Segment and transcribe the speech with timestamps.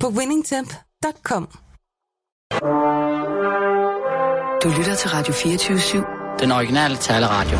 [0.00, 1.48] på winningtemp.com.
[4.62, 6.36] Du lytter til Radio 24 /7.
[6.40, 7.58] Den originale taleradio.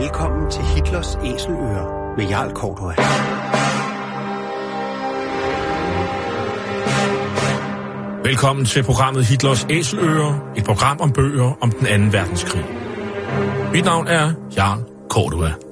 [0.00, 2.94] Velkommen til Hitlers Æseløer med Jarl Kortua.
[8.24, 12.64] Velkommen til programmet Hitlers Æseløer, et program om bøger om den anden verdenskrig.
[13.72, 15.65] Mit navn er Jarl Kortua.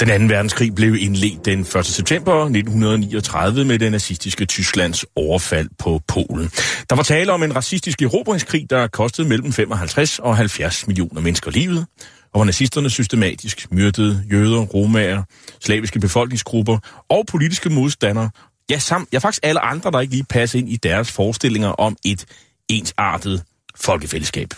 [0.00, 1.86] Den anden verdenskrig blev indledt den 1.
[1.86, 6.50] september 1939 med det nazistiske Tysklands overfald på Polen.
[6.90, 11.50] Der var tale om en racistisk erobringskrig, der kostede mellem 55 og 70 millioner mennesker
[11.50, 11.86] livet,
[12.22, 15.22] og hvor nazisterne systematisk myrdede jøder, romager,
[15.60, 18.30] slaviske befolkningsgrupper og politiske modstandere,
[18.70, 21.96] ja, samt, ja faktisk alle andre, der ikke lige passer ind i deres forestillinger om
[22.04, 22.24] et
[22.68, 23.42] ensartet
[23.76, 24.48] folkefællesskab.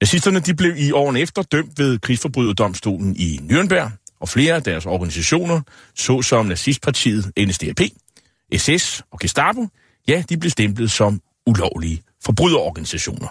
[0.00, 4.86] Nazisterne de blev i årene efter dømt ved krigsforbryderdomstolen i Nürnberg, og flere af deres
[4.86, 5.60] organisationer,
[5.94, 7.80] såsom nazistpartiet NSDAP,
[8.56, 9.66] SS og Gestapo,
[10.08, 13.28] ja, de blev stemplet som ulovlige forbryderorganisationer.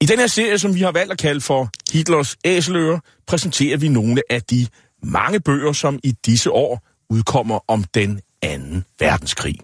[0.00, 3.88] I den her serie, som vi har valgt at kalde for Hitlers Æseløer, præsenterer vi
[3.88, 4.66] nogle af de
[5.02, 9.58] mange bøger, som i disse år udkommer om den anden verdenskrig.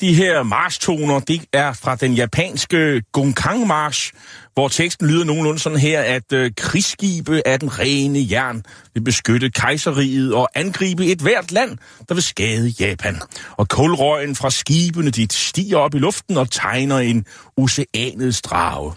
[0.00, 4.12] De her marstoner, det er fra den japanske Gongkang-march,
[4.54, 8.64] hvor teksten lyder nogenlunde sådan her, at øh, krigsskibe af den rene jern
[8.94, 13.20] vil beskytte kejseriet og angribe et hvert land, der vil skade Japan.
[13.56, 17.26] Og kulrøgen fra skibene dit stiger op i luften og tegner en
[17.56, 18.92] oceanets drage.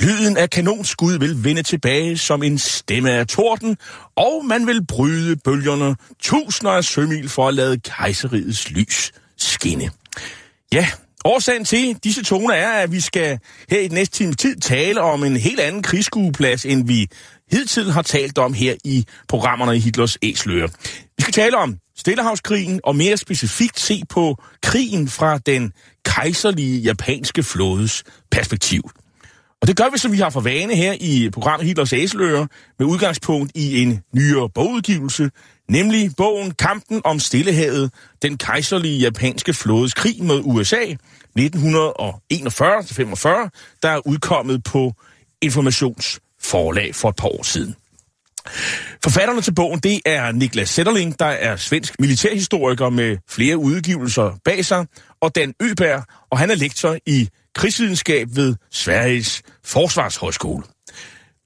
[0.00, 3.76] Lyden af kanonskud vil vende tilbage som en stemme af torden,
[4.16, 9.90] og man vil bryde bølgerne tusinder af sømil for at lade kejseriets lys skinne.
[10.72, 10.88] Ja,
[11.24, 13.38] årsagen til disse toner er, at vi skal
[13.70, 17.08] her i den næste time tid tale om en helt anden krigsskueplads, end vi
[17.50, 20.68] hidtil har talt om her i programmerne i Hitlers Æsløre.
[21.16, 25.72] Vi skal tale om Stillehavskrigen, og mere specifikt se på krigen fra den
[26.04, 28.90] kejserlige japanske flådes perspektiv.
[29.62, 32.46] Og det gør vi, som vi har for vane her i programmet Hitlers Æseløer,
[32.78, 35.30] med udgangspunkt i en nyere bogudgivelse,
[35.68, 37.92] nemlig bogen Kampen om Stillehavet,
[38.22, 41.38] den kejserlige japanske flådes krig mod USA 1941-45,
[43.82, 44.92] der er udkommet på
[45.42, 47.76] Informationsforlag for et par år siden.
[49.02, 54.64] Forfatterne til bogen, det er Niklas Sætterling, der er svensk militærhistoriker med flere udgivelser bag
[54.64, 54.86] sig,
[55.20, 60.62] og Dan Øberg, og han er lektor i krigsvidenskab ved Sveriges Forsvarshøjskole.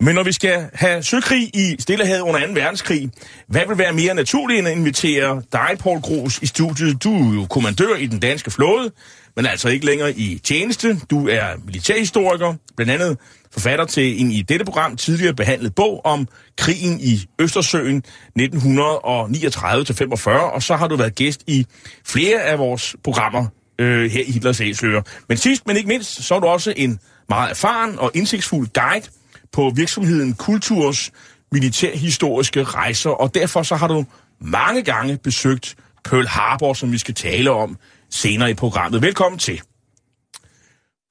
[0.01, 2.53] Men når vi skal have søkrig i Stillehavet under 2.
[2.53, 3.11] verdenskrig,
[3.49, 7.05] hvad vil være mere naturligt end at invitere dig, Paul Gros, i studiet?
[7.05, 8.91] Du er jo kommandør i den danske flåde,
[9.37, 11.01] men altså ikke længere i tjeneste.
[11.11, 13.19] Du er militærhistoriker, blandt andet
[13.53, 16.29] forfatter til en i dette program tidligere behandlet bog om
[16.59, 18.03] krigen i Østersøen
[18.39, 21.67] 1939-45, og så har du været gæst i
[22.07, 23.47] flere af vores programmer
[23.79, 25.03] øh, her i Hitlers Æsøer.
[25.29, 26.99] Men sidst, men ikke mindst, så er du også en
[27.29, 29.07] meget erfaren og indsigtsfuld guide
[29.53, 31.11] på virksomheden Kulturs
[31.53, 34.05] militærhistoriske rejser, og derfor så har du
[34.41, 37.79] mange gange besøgt Pearl Harbor, som vi skal tale om
[38.11, 39.03] senere i programmet.
[39.03, 39.61] Velkommen til.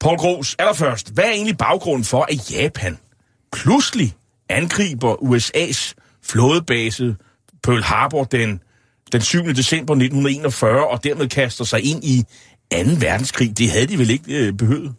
[0.00, 2.98] Paul Gros, allerførst, hvad er egentlig baggrunden for, at Japan
[3.52, 4.14] pludselig
[4.48, 7.16] angriber USA's flådebase
[7.62, 8.60] Pearl Harbor den,
[9.12, 9.44] den 7.
[9.44, 12.22] december 1941 og dermed kaster sig ind i
[12.72, 12.78] 2.
[13.00, 13.58] verdenskrig?
[13.58, 14.94] Det havde de vel ikke øh, behøvet?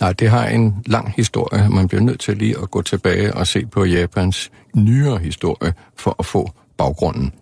[0.00, 1.68] Nej, det har en lang historie.
[1.68, 6.16] Man bliver nødt til lige at gå tilbage og se på Japans nyere historie for
[6.18, 7.32] at få baggrunden.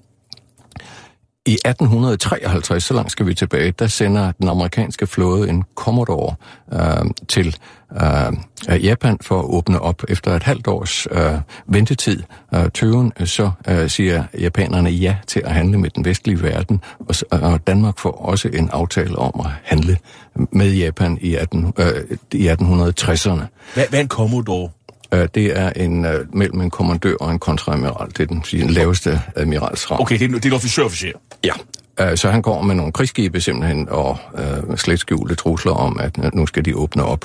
[1.49, 6.35] I 1853, så langt skal vi tilbage, der sender den amerikanske flåde en Commodore
[6.73, 7.57] øh, til
[7.93, 10.03] øh, Japan for at åbne op.
[10.09, 11.35] Efter et halvt års øh,
[11.67, 12.23] ventetid,
[12.55, 17.15] øh, tøven, så øh, siger japanerne ja til at handle med den vestlige verden, og,
[17.43, 19.99] og Danmark får også en aftale om at handle
[20.53, 21.87] med Japan i, 18, øh,
[22.33, 23.43] i 1860'erne.
[23.75, 24.71] Hvad, hvad er en Commodore?
[25.13, 28.09] Øh, det er en uh, mellem en kommandør og en kontraadmiral.
[28.09, 30.01] Det er den, den laveste admiralsrang.
[30.01, 31.13] Okay, det er, det er en officerofficer.
[31.45, 31.53] Ja,
[32.11, 34.19] uh, så han går med nogle krigsskibe simpelthen og
[34.69, 37.25] uh, slet skjulte trusler om, at uh, nu skal de åbne op.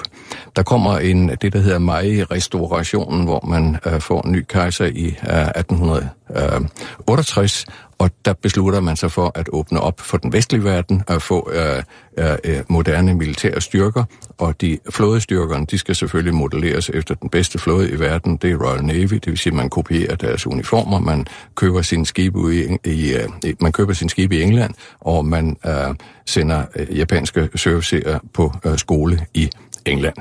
[0.56, 5.06] Der kommer en, det, der hedder Mai-restaurationen, hvor man uh, får en ny kejser i
[5.06, 7.65] uh, 1868,
[8.03, 11.51] og der beslutter man sig for at åbne op for den vestlige verden og få
[11.53, 11.83] øh,
[12.17, 14.03] øh, øh, moderne militære styrker,
[14.38, 18.55] og de flådestyrkerne, de skal selvfølgelig modelleres efter den bedste flåde i verden, det er
[18.55, 22.77] Royal Navy, det vil sige, at man kopierer deres uniformer, man køber sine skibe i,
[22.85, 25.95] i, øh, i man køber sine skibe i England, og man øh,
[26.25, 29.50] sender øh, japanske søofficerer på øh, skole i
[29.85, 30.15] England.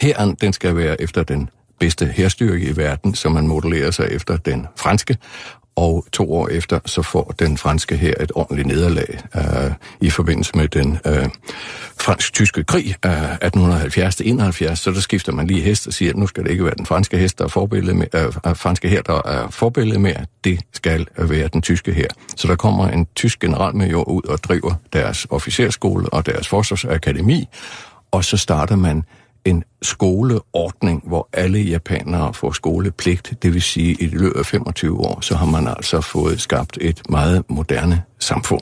[0.00, 1.48] Herren, den skal være efter den
[1.80, 5.16] bedste herstyrke i verden, som man modellerer sig efter den franske,
[5.76, 10.52] og to år efter, så får den franske her et ordentligt nederlag øh, i forbindelse
[10.56, 11.28] med den øh,
[12.00, 16.26] fransk-tyske krig af øh, 1870-71, så der skifter man lige hest og siger, at nu
[16.26, 19.02] skal det ikke være den franske hest, der er forbillede med, øh, øh franske her,
[19.02, 20.14] der er forbillede med,
[20.44, 22.08] det skal være den tyske her.
[22.36, 27.48] Så der kommer en tysk generalmajor ud og driver deres officerskole og deres forsvarsakademi,
[28.10, 29.02] og så starter man
[29.44, 30.81] en skoleordning,
[31.54, 33.32] alle japanere får skolepligt.
[33.42, 36.78] Det vil sige, at i løbet af 25 år, så har man altså fået skabt
[36.80, 38.60] et meget moderne samfund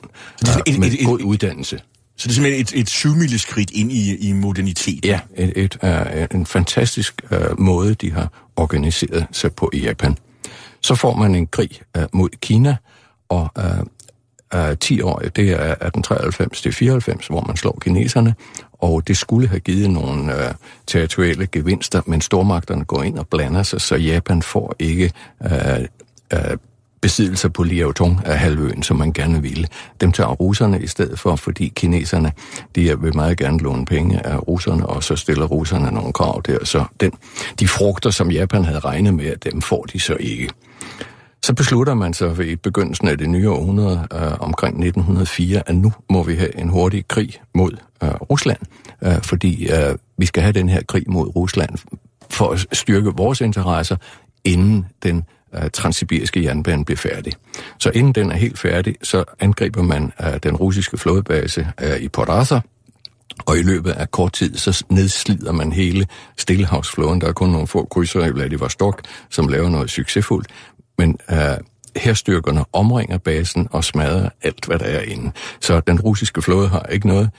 [0.66, 1.80] et, med et, et, god uddannelse.
[2.16, 5.04] Så det er simpelthen et, et syvmileskridt ind i, i modernitet?
[5.04, 10.16] Ja, et, et, uh, en fantastisk uh, måde, de har organiseret sig på i Japan.
[10.80, 12.76] Så får man en krig uh, mod Kina,
[13.28, 13.86] og uh,
[14.54, 18.34] uh, 10 år, det er 1893 til 94, hvor man slår kineserne,
[18.72, 20.54] og det skulle have givet nogle øh,
[20.86, 25.12] territoriale gevinster, men stormagterne går ind og blander sig, så Japan får ikke
[25.44, 25.80] øh,
[26.32, 26.56] øh,
[27.00, 29.68] besiddelser på Liaotong af halvøen, som man gerne ville.
[30.00, 32.32] Dem tager russerne i stedet for, fordi kineserne,
[32.74, 36.64] de vil meget gerne låne penge af russerne, og så stiller russerne nogle krav der.
[36.64, 37.12] Så den,
[37.60, 40.50] de frugter, som Japan havde regnet med, dem får de så ikke.
[41.42, 45.92] Så beslutter man sig ved begyndelsen af det nye århundrede øh, omkring 1904, at nu
[46.10, 47.72] må vi have en hurtig krig mod
[48.02, 48.58] øh, Rusland,
[49.04, 51.70] øh, fordi øh, vi skal have den her krig mod Rusland
[52.30, 53.96] for at styrke vores interesser,
[54.44, 57.32] inden den øh, transsibiriske jernbane bliver færdig.
[57.78, 62.08] Så inden den er helt færdig, så angriber man øh, den russiske flådebase øh, i
[62.08, 62.64] Port Arthur,
[63.46, 66.06] og i løbet af kort tid, så nedslider man hele
[66.38, 67.20] Stillehavsflåden.
[67.20, 70.48] Der er kun nogle få krydser i Vladivostok, som laver noget succesfuldt.
[71.00, 71.56] Men øh,
[71.96, 75.32] herstyrkerne omringer basen og smadrer alt, hvad der er inde.
[75.60, 77.30] Så den russiske flåde har ikke noget.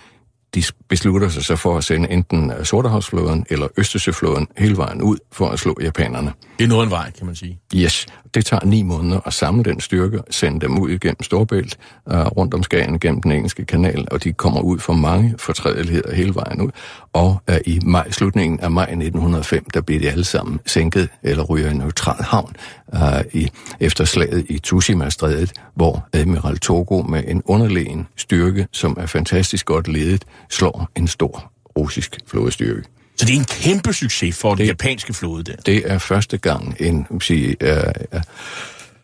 [0.55, 5.49] De beslutter sig så for at sende enten Sortehavsflåden eller Østersøflåden hele vejen ud for
[5.49, 6.33] at slå japanerne.
[6.59, 7.59] Det er noget en vej, kan man sige.
[7.75, 8.05] Yes.
[8.33, 12.53] Det tager ni måneder at samle den styrke, sende dem ud igennem Storbælt, uh, rundt
[12.53, 16.61] om Skagen gennem den engelske kanal, og de kommer ud for mange fortrædeligheder hele vejen
[16.61, 16.69] ud.
[17.13, 21.43] Og uh, i maj, slutningen af maj 1905, der bliver de alle sammen sænket eller
[21.43, 22.55] ryger i neutral havn
[22.93, 22.99] uh,
[23.33, 23.49] i,
[23.79, 29.87] efter slaget i Tsushima-strædet, hvor Admiral Togo med en underlegen styrke, som er fantastisk godt
[29.87, 32.83] ledet, slår en stor russisk flådestyrke.
[33.15, 35.55] Så det er en kæmpe succes for det, den japanske flåde der.
[35.55, 38.21] Det er første gang, en, sige, uh,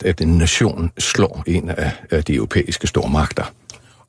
[0.05, 3.53] at en nation slår en af, af de europæiske stormagter.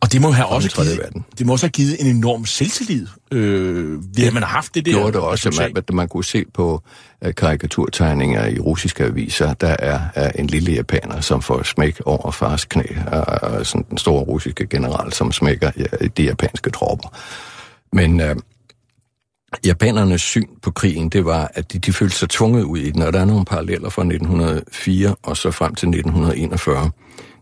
[0.01, 1.25] Og det må have også givet, verden.
[1.39, 4.87] det må også have givet en enorm selvtillid, øh, ved at man har haft det
[4.87, 4.93] der.
[4.93, 6.83] Gjorde det også, man, man, man kunne se på
[7.27, 12.31] uh, karikaturtegninger i russiske aviser, der er uh, en lille japaner, som får smæk over
[12.31, 17.09] fars knæ, og uh, sådan den store russiske general, som smækker uh, de japanske tropper.
[17.93, 18.37] Men uh,
[19.67, 23.03] Japanernes syn på krigen, det var, at de, de følte sig tvunget ud i den,
[23.03, 26.91] og der er nogle paralleller fra 1904 og så frem til 1941.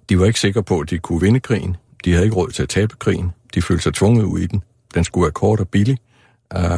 [0.08, 1.76] De var ikke sikre på, at de kunne vinde krigen.
[2.06, 3.32] De havde ikke råd til at tabe krigen.
[3.54, 4.62] De følte sig tvunget ud i den.
[4.94, 5.98] Den skulle være kort og billig.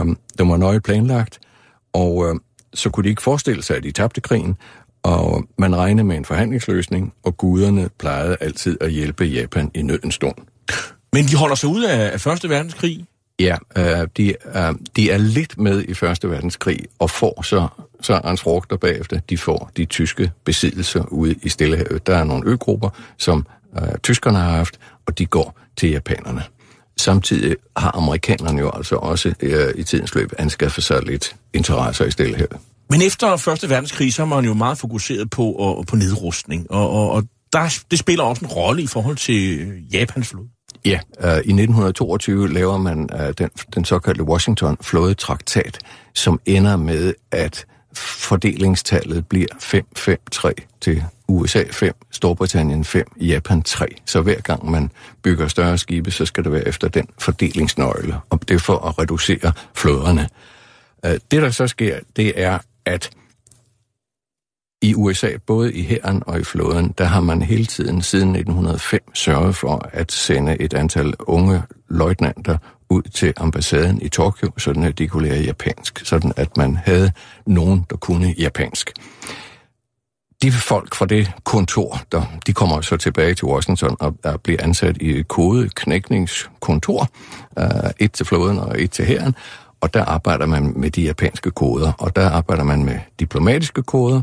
[0.01, 1.41] Um, den var nøje planlagt,
[1.93, 2.37] og uh,
[2.75, 4.57] så kunne de ikke forestille sig, at de tabte krigen,
[5.03, 10.15] og man regnede med en forhandlingsløsning, og guderne plejede altid at hjælpe Japan i nødens
[10.15, 10.35] stund.
[11.13, 13.07] Men de holder sig ud af, Første Verdenskrig?
[13.41, 17.69] Ja, øh, de, øh, de er lidt med i Første Verdenskrig og får så,
[18.01, 19.21] så hans frugter bagefter.
[19.31, 22.07] De får de tyske besiddelser ude i Stillehavet.
[22.07, 23.47] Der er nogle øgrupper, som
[23.79, 24.79] øh, tyskerne har haft,
[25.09, 26.43] og de går til japanerne.
[26.97, 32.11] Samtidig har amerikanerne jo altså også øh, i tidens løb anskaffet sig lidt interesser i
[32.11, 32.57] Stillehavet.
[32.91, 36.91] Men efter Første Verdenskrig, så er man jo meget fokuseret på, og, på nedrustning, og,
[36.91, 40.49] og, og der, det spiller også en rolle i forhold til Japans flåde.
[40.85, 45.79] Ja, øh, i 1922 laver man øh, den, den såkaldte Washington-flådetraktat,
[46.15, 47.67] som ender med, at
[48.29, 49.47] fordelingstallet bliver
[50.59, 53.87] 5-5-3 til USA 5, Storbritannien 5, Japan 3.
[54.05, 54.91] Så hver gang man
[55.23, 58.99] bygger større skibe, så skal det være efter den fordelingsnøgle, og det er for at
[58.99, 60.29] reducere flåderne.
[61.05, 63.11] Øh, det, der så sker, det er, at
[64.83, 69.15] i USA, både i hæren og i flåden, der har man hele tiden siden 1905
[69.15, 72.59] sørget for at sende et antal unge løjtnanter
[72.91, 77.13] ud til ambassaden i Tokyo, sådan at de kunne lære japansk, sådan at man havde
[77.47, 78.93] nogen, der kunne japansk.
[80.43, 84.63] De folk fra det kontor, der, de kommer så tilbage til Washington og og bliver
[84.63, 87.09] ansat i et kodeknækningskontor,
[87.57, 89.35] uh, et til flåden og et til hæren,
[89.81, 94.23] og der arbejder man med de japanske koder, og der arbejder man med diplomatiske koder,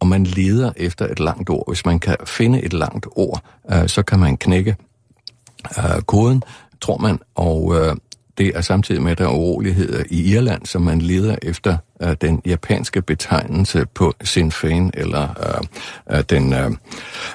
[0.00, 1.68] og man leder efter et langt ord.
[1.68, 4.76] Hvis man kan finde et langt ord, uh, så kan man knække
[5.78, 6.42] uh, koden,
[6.80, 7.74] tror man, og
[8.38, 12.12] det er samtidig med, at der er uroligheder i Irland, som man leder efter uh,
[12.20, 15.58] den japanske betegnelse på Sinn Féin, eller
[16.08, 16.72] uh, uh, den uh,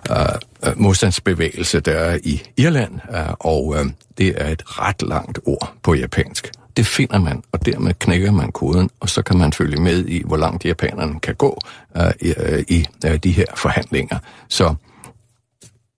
[0.10, 3.78] uh, modstandsbevægelse, der er i Irland, uh, og uh,
[4.18, 6.52] det er et ret langt ord på japansk.
[6.78, 10.24] Det finder man, og dermed knækker man koden, og så kan man følge med i,
[10.26, 11.60] hvor langt japanerne kan gå
[11.96, 14.18] uh, i, uh, i uh, de her forhandlinger.
[14.50, 14.76] Så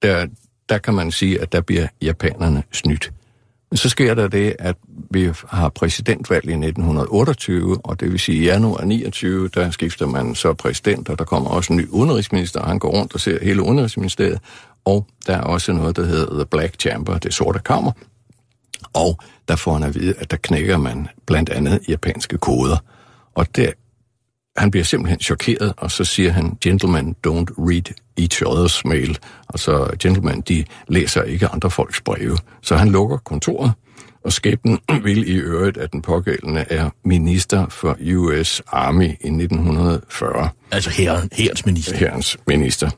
[0.01, 0.27] der,
[0.69, 3.11] der kan man sige, at der bliver japanerne snydt.
[3.75, 4.75] Så sker der det, at
[5.11, 10.35] vi har præsidentvalg i 1928, og det vil sige i januar 29, der skifter man
[10.35, 13.43] så præsident, og der kommer også en ny udenrigsminister, og han går rundt og ser
[13.43, 14.39] hele udenrigsministeriet,
[14.85, 17.91] og der er også noget, der hedder The Black Chamber, det sorte kammer,
[18.93, 22.77] og der får han at vide, at der knækker man blandt andet japanske koder.
[23.35, 23.71] Og der,
[24.57, 29.17] han bliver simpelthen chokeret, og så siger han, gentlemen don't read each other's mail.
[29.49, 32.37] Altså, gentlemen, de læser ikke andre folks breve.
[32.61, 33.71] Så han lukker kontoret,
[34.23, 40.49] og skæbnen vil i øvrigt, at den pågældende er minister for US Army i 1940.
[40.71, 41.97] Altså herren, herrens minister.
[41.97, 42.89] Herrens minister.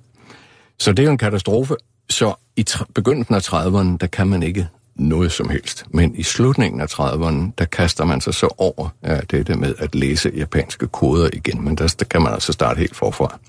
[0.80, 1.76] Så det er jo en katastrofe.
[2.10, 5.86] Så i begyndelsen af 30'erne, der kan man ikke noget som helst.
[5.90, 9.96] Men i slutningen af 30'erne, der kaster man sig så over ja, det med at
[9.96, 13.40] læse japanske koder igen, men der, der kan man altså starte helt forfra.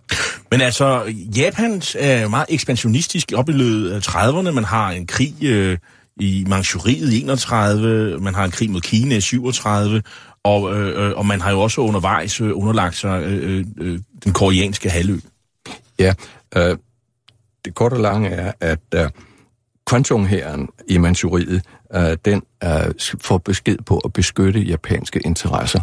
[0.51, 4.51] Men altså, Japan er meget ekspansionistisk op i løbet af 30'erne.
[4.51, 5.79] Man har en krig øh,
[6.17, 10.03] i Manchuriet i 31, man har en krig mod Kina i 37,
[10.45, 14.91] og, øh, og man har jo også undervejs øh, underlagt sig øh, øh, den koreanske
[14.91, 15.19] halvø.
[15.99, 16.15] Ja,
[16.57, 16.77] øh,
[17.65, 19.11] det korte og lange er, at øh,
[19.87, 21.63] Kwantung-hæren i Manchuriet,
[21.95, 22.71] øh, den øh,
[23.21, 25.81] får besked på at beskytte japanske interesser.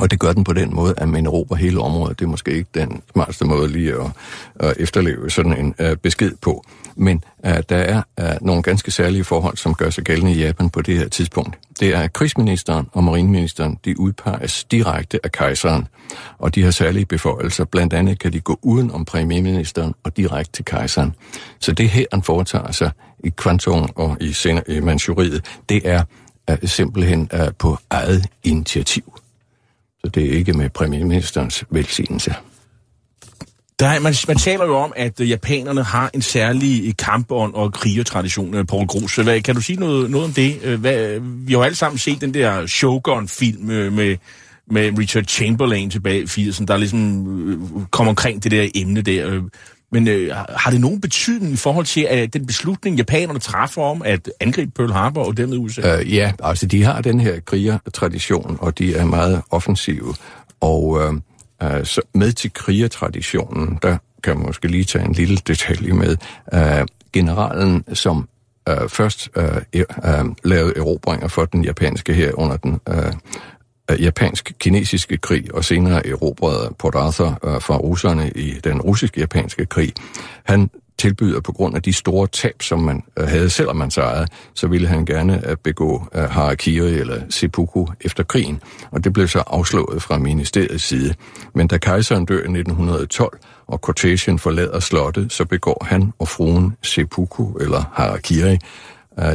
[0.00, 2.18] Og det gør den på den måde, at man råber hele området.
[2.18, 4.10] Det er måske ikke den smarteste måde lige at,
[4.56, 6.64] at efterleve sådan en uh, besked på.
[6.96, 10.70] Men uh, der er uh, nogle ganske særlige forhold, som gør sig gældende i Japan
[10.70, 11.58] på det her tidspunkt.
[11.80, 15.88] Det er, at krigsministeren og marineministeren, de udpeges direkte af kejseren,
[16.38, 17.64] og de har særlige beføjelser.
[17.64, 21.14] Blandt andet kan de gå uden om premierministeren og direkte til kejseren.
[21.58, 22.90] Så det her, han foretager sig
[23.24, 24.34] i Kwantung og i,
[24.68, 26.02] i Manchuriet, det er
[26.50, 29.19] uh, simpelthen uh, på eget initiativ.
[30.04, 32.34] Så det er ikke med premierministerens velsignelse.
[33.80, 37.54] Der er, man, man taler jo om, at øh, japanerne har en særlig øh, kampånd
[37.54, 39.16] og krigertradition, øh, Paul Grus.
[39.16, 40.78] Hvad, kan du sige noget, noget om det?
[40.78, 44.16] Hvad, vi har jo alle sammen set den der Shogun-film med,
[44.70, 49.42] med Richard Chamberlain tilbage i 80'erne, der ligesom øh, kommer omkring det der emne der.
[49.92, 54.02] Men øh, har det nogen betydning i forhold til at den beslutning, japanerne træffer om
[54.02, 55.98] at angribe Pearl Harbor og dermed USA?
[55.98, 60.14] Øh, ja, altså de har den her krigertradition, og de er meget offensive.
[60.60, 61.14] Og øh,
[61.78, 66.16] øh, så med til krigertraditionen, der kan man måske lige tage en lille detalje med.
[66.54, 68.28] Øh, generalen, som
[68.68, 73.12] øh, først øh, e-, øh, lavede erobringer for den japanske her under den øh,
[73.94, 79.92] japansk-kinesiske krig, og senere erobrede Port Arthur øh, fra russerne i den russisk-japanske krig.
[80.44, 84.26] Han tilbyder på grund af de store tab, som man øh, havde, selvom man sejrede,
[84.54, 89.42] så ville han gerne øh, begå harakiri eller seppuku efter krigen, og det blev så
[89.46, 91.14] afslået fra ministeriets side.
[91.54, 96.76] Men da kejseren dør i 1912, og cortesien forlader slottet, så begår han og fruen
[96.82, 98.58] seppuku eller harakiri,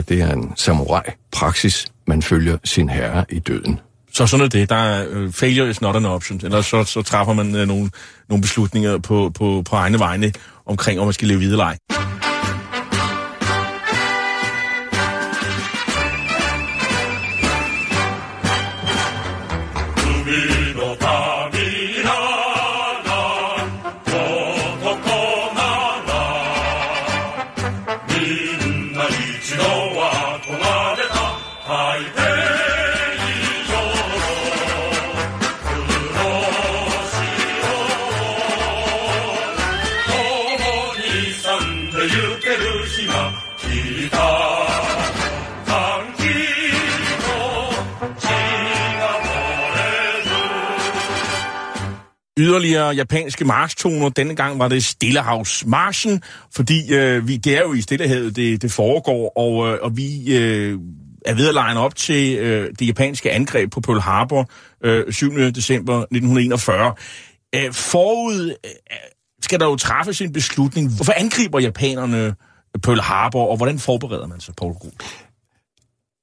[0.09, 1.87] det er en samurai-praksis.
[2.07, 3.79] Man følger sin herre i døden.
[4.15, 4.69] Så sådan er det.
[4.69, 6.41] Der er uh, failure is not an option.
[6.43, 7.89] Eller så, så træffer man uh, nogle,
[8.29, 10.33] nogle beslutninger på, på, på egne vegne
[10.65, 12.14] omkring, om man skal leve videre eller ej.
[52.37, 54.09] Yderligere japanske marstoner.
[54.09, 58.71] Denne gang var det Stillehavsmarschen, fordi øh, vi, det er jo i Stillehavet, det, det
[58.71, 60.79] foregår, og, øh, og vi øh,
[61.25, 64.49] er ved at line op til øh, det japanske angreb på Pearl Harbor
[64.83, 65.31] øh, 7.
[65.31, 66.93] december 1941.
[67.55, 68.71] Øh, forud øh,
[69.41, 70.95] skal der jo træffes en beslutning.
[70.95, 72.35] Hvorfor angriber japanerne
[72.83, 74.93] Pearl Harbor, og hvordan forbereder man sig, Paul Grub?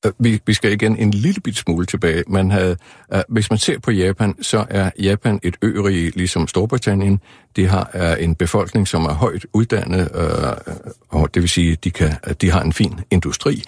[0.07, 2.25] Øh, vi, vi skal igen en lille bit smule tilbage.
[2.27, 2.77] Man havde,
[3.15, 7.21] uh, hvis man ser på Japan, så er Japan et ørige ligesom Storbritannien.
[7.57, 10.75] De har uh, en befolkning, som er højt uddannet, uh,
[11.09, 13.63] og det vil sige, de kan, de har en fin industri.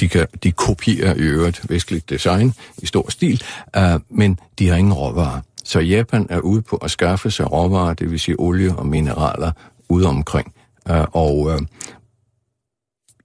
[0.00, 3.42] De, kan, de kopierer i øvrigt vestligt design i stor stil,
[3.76, 5.40] uh, men de har ingen råvarer.
[5.64, 9.52] Så Japan er ude på at skaffe sig råvarer, det vil sige olie og mineraler,
[9.88, 10.54] ude omkring.
[10.90, 11.58] Uh, og uh,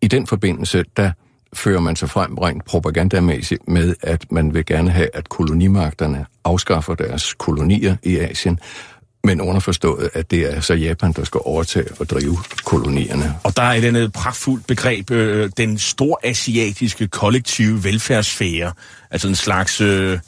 [0.02, 1.12] i den forbindelse, der
[1.54, 6.96] fører man sig frem rent propagandamæssigt med, at man vil gerne have, at kolonimagterne afskaffer
[6.96, 8.60] deres kolonier i Asien,
[9.24, 13.36] men underforstået, at det er så Japan, der skal overtage og drive kolonierne.
[13.44, 18.72] Og der er den andet pragtfuldt begreb, øh, den storasiatiske kollektive velfærdssfære,
[19.12, 20.20] altså en slags øh,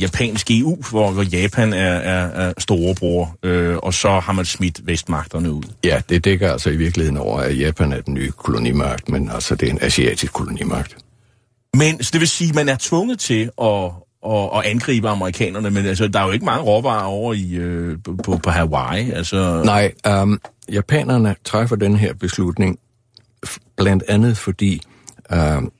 [0.00, 5.52] japansk EU, hvor Japan er, er, er storebror, øh, og så har man smidt vestmagterne
[5.52, 5.62] ud.
[5.84, 9.54] Ja, det dækker altså i virkeligheden over, at Japan er den nye kolonimagt, men altså
[9.54, 10.96] det er en asiatisk kolonimagt.
[11.74, 13.90] Men så det vil sige, at man er tvunget til at,
[14.26, 17.98] at, at angribe amerikanerne, men altså, der er jo ikke mange råvarer over i, øh,
[18.24, 19.10] på, på Hawaii.
[19.10, 19.62] Altså...
[19.64, 19.92] Nej,
[20.22, 20.40] um,
[20.72, 22.78] japanerne træffer den her beslutning
[23.76, 24.80] blandt andet fordi
[25.32, 25.72] um,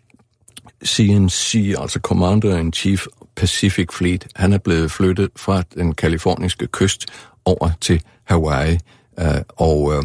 [0.85, 7.07] CNC, altså Commander-in-Chief Pacific Fleet, han er blevet flyttet fra den kaliforniske kyst
[7.45, 8.79] over til Hawaii,
[9.21, 10.03] øh, og øh,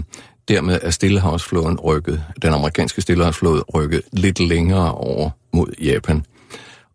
[0.48, 6.26] dermed er Stillehavsflåden rykket, den amerikanske Stillehavsflåde rykket lidt længere over mod Japan.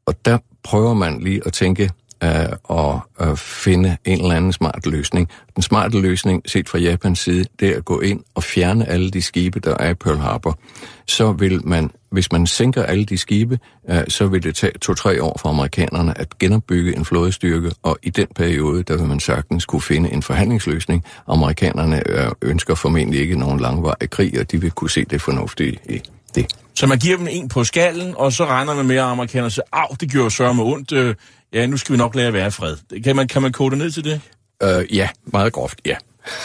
[0.07, 1.91] Og der prøver man lige at tænke
[2.27, 5.29] øh, og øh, finde en eller anden smart løsning.
[5.55, 9.11] Den smarte løsning, set fra Japans side, det er at gå ind og fjerne alle
[9.11, 10.59] de skibe, der er i Pearl Harbor.
[11.07, 13.59] Så vil man hvis man sænker alle de skibe,
[13.91, 18.11] øh, så vil det tage to-tre år for amerikanerne at genopbygge en flådestyrke, og i
[18.11, 21.05] den periode, der vil man sagtens kunne finde en forhandlingsløsning.
[21.29, 25.79] Amerikanerne øh, ønsker formentlig ikke nogen langvarig krig, og de vil kunne se det fornuftige
[25.89, 26.01] i
[26.35, 26.47] det.
[26.75, 29.65] Så man giver dem en på skallen, og så regner man med, at amerikanerne siger,
[29.73, 31.15] af, det gjorde sørme ondt, øh,
[31.57, 32.77] ja, nu skal vi nok lære at være fred.
[33.05, 34.21] Kan man, kan man kode ned til det?
[34.63, 35.97] Øh, ja, meget groft, ja.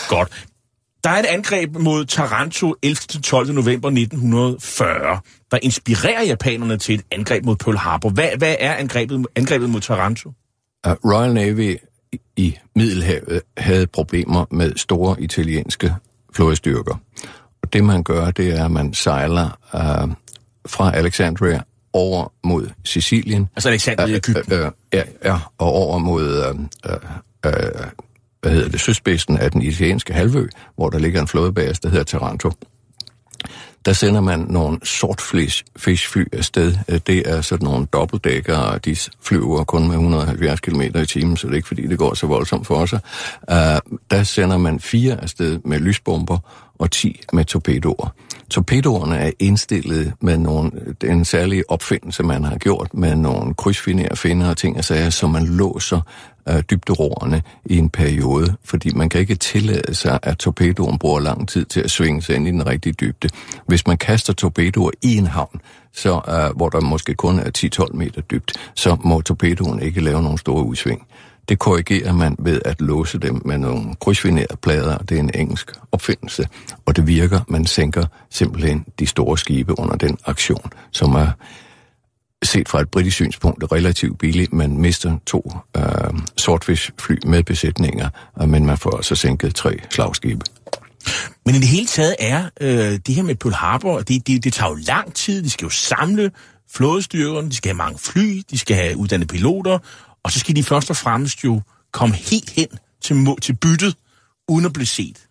[0.08, 0.47] Godt.
[1.04, 3.52] Der er et angreb mod Taranto 11-12.
[3.52, 5.19] november 1940,
[5.52, 8.10] der inspirerer japanerne til et angreb mod Pearl Harbor.
[8.10, 10.30] Hvad, hvad er angrebet, angrebet mod Taranto?
[10.88, 11.78] Uh, Royal Navy
[12.36, 15.95] i Middelhavet havde problemer med store italienske
[16.34, 16.95] flådestyrker.
[17.63, 20.12] Og det man gør, det er, at man sejler uh,
[20.67, 21.62] fra Alexandria
[21.93, 23.49] over mod Sicilien.
[23.56, 24.60] Altså Alexandria i Ægypten?
[24.60, 26.60] Uh, uh, ja, ja, og over mod uh,
[26.91, 26.97] uh,
[27.47, 27.86] uh,
[28.41, 32.04] hvad hedder det, sydspidsen af den italienske halvø, hvor der ligger en flådebase, der hedder
[32.04, 32.51] Taranto.
[33.86, 36.99] Der sender man nogle sortfish-fly afsted.
[37.08, 41.47] Det er sådan nogle dobbeltdækker, og de flyver kun med 170 km i timen, så
[41.47, 42.99] det er ikke fordi, det går så voldsomt for sig.
[43.51, 46.38] Uh, der sender man fire afsted med lysbomber
[46.82, 48.13] og 10 med torpedoer.
[48.50, 54.50] Torpedoerne er indstillet med nogle, den særlige opfindelse, man har gjort med nogle krydsfinér finder
[54.50, 56.02] og ting og sager, så man låser
[56.50, 61.50] øh, dybderoerne i en periode, fordi man kan ikke tillade sig, at torpedoen bruger lang
[61.50, 63.30] tid til at svinge sig ind i den rigtige dybde.
[63.67, 65.62] Hvis man kaster torpedoer i en havn,
[65.94, 70.22] så, øh, hvor der måske kun er 10-12 meter dybt, så må torpedoen ikke lave
[70.22, 71.08] nogen store udsving.
[71.49, 75.71] Det korrigerer man ved at låse dem med nogle krydsfinerede plader, det er en engelsk
[75.91, 76.47] opfindelse,
[76.86, 81.32] og det virker, man sænker simpelthen de store skibe under den aktion, som er
[82.43, 84.54] set fra et britisk synspunkt relativt billigt.
[84.54, 85.84] Man mister to øh,
[86.38, 88.10] sortfiskfly med besætninger,
[88.41, 90.41] øh, men man får også sænket tre slagskibe.
[91.45, 94.54] Men i det hele taget er øh, det her med Pearl Harbor, det, det, det
[94.54, 95.43] tager jo lang tid.
[95.43, 96.32] De skal jo samle
[96.73, 99.80] flådestyrkerne, de skal have mange fly, de skal have uddannede piloter,
[100.23, 102.67] og så skal de først og fremmest jo komme helt hen
[103.01, 103.95] til, til byttet,
[104.47, 105.27] uden at blive set.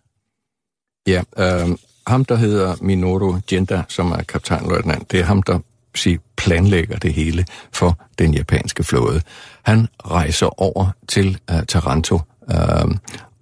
[1.07, 1.69] Ja, øh,
[2.07, 5.59] ham der hedder Minoru Genda, som er kaptajnløjtnant, det er ham, der
[5.95, 9.21] sige, planlægger det hele for den japanske flåde.
[9.63, 12.91] Han rejser over til uh, Taranto uh,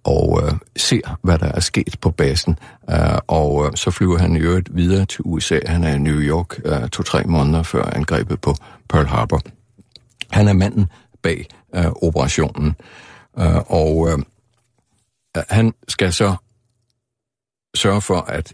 [0.04, 2.60] og uh, ser, hvad der er sket på basen,
[2.92, 5.60] uh, og uh, så flyver han i øvrigt videre til USA.
[5.66, 8.56] Han er i New York uh, to-tre måneder før angrebet på
[8.90, 9.42] Pearl Harbor.
[10.32, 10.88] Han er manden
[11.22, 12.76] bag øh, operationen,
[13.40, 14.20] Øh, og øh,
[15.50, 16.36] han skal så
[17.76, 18.54] sørge for, at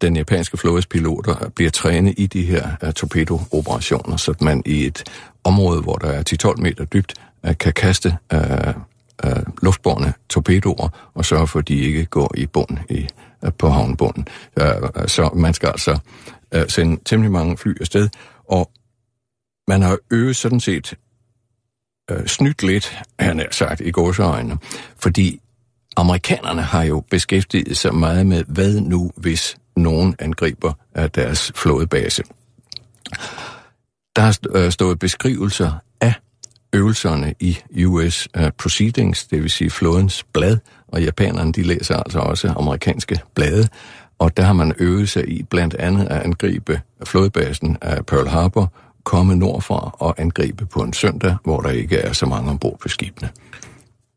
[0.00, 5.04] den japanske flådes piloter bliver trænet i de her uh, torpedo-operationer, så man i et
[5.44, 7.14] område, hvor der er 10-12 meter dybt,
[7.48, 8.74] uh, kan kaste uh,
[9.26, 13.08] uh, luftbårne torpedoer og sørge for, at de ikke går i bund i,
[13.42, 14.28] uh, på havnbunden.
[14.60, 15.98] Uh, så man skal altså
[16.56, 18.08] uh, sende temmelig mange fly afsted,
[18.48, 18.70] og
[19.68, 20.94] man har øvet sådan set
[22.12, 24.58] øh, snydt lidt, han har sagt, i godseøjne.
[24.98, 25.40] fordi
[25.96, 32.22] amerikanerne har jo beskæftiget sig meget med, hvad nu hvis nogen angriber af deres flådebase.
[34.16, 36.14] Der har øh, stået beskrivelser af
[36.72, 42.18] øvelserne i US øh, Proceedings, det vil sige flådens blad, og japanerne de læser altså
[42.18, 43.68] også amerikanske blade,
[44.18, 48.72] og der har man øvet sig i blandt andet at angribe flådebasen af Pearl Harbor,
[49.04, 52.88] komme nordfra og angribe på en søndag, hvor der ikke er så mange ombord på
[52.88, 53.30] skibene.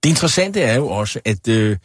[0.03, 1.77] Det interessante er jo også, at øh,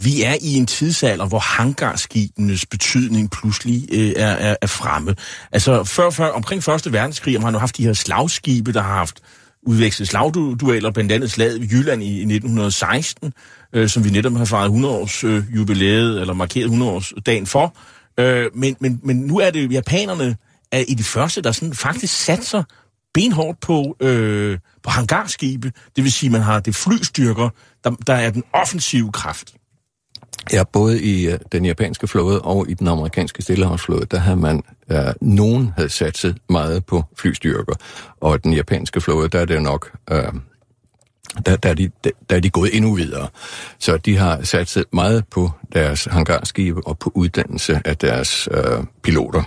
[0.00, 5.14] vi er i en tidsalder, hvor hangarskibenes betydning pludselig øh, er, er, er fremme.
[5.52, 8.94] Altså før, før, omkring Første Verdenskrig har man jo haft de her slagskibe, der har
[8.94, 9.20] haft
[9.62, 13.32] udvekslet slagdueller, blandt andet slaget i Jylland i, i 1916,
[13.72, 17.46] øh, som vi netop har fejret 100 års øh, jubilæet, eller markeret 100 års dagen
[17.46, 17.74] for.
[18.18, 20.36] Øh, men, men, men nu er det japanerne
[20.72, 22.62] er i de første, der sådan faktisk satser
[23.14, 25.72] benhårdt på, øh, på hangarskibe.
[25.96, 27.48] Det vil sige, at man har det flystyrker,
[27.84, 29.54] der, der er den offensive kraft.
[30.52, 34.62] Ja, både i øh, den japanske flåde og i den amerikanske stillehavsflåde, der har man,
[34.90, 37.74] uh, nogen havde satset meget på flystyrker,
[38.20, 40.32] og den japanske flåde, der er det nok, øh,
[41.46, 43.28] der, der, er de, der er de gået endnu videre.
[43.78, 49.42] Så de har satset meget på deres hangarskibe og på uddannelse af deres øh, piloter.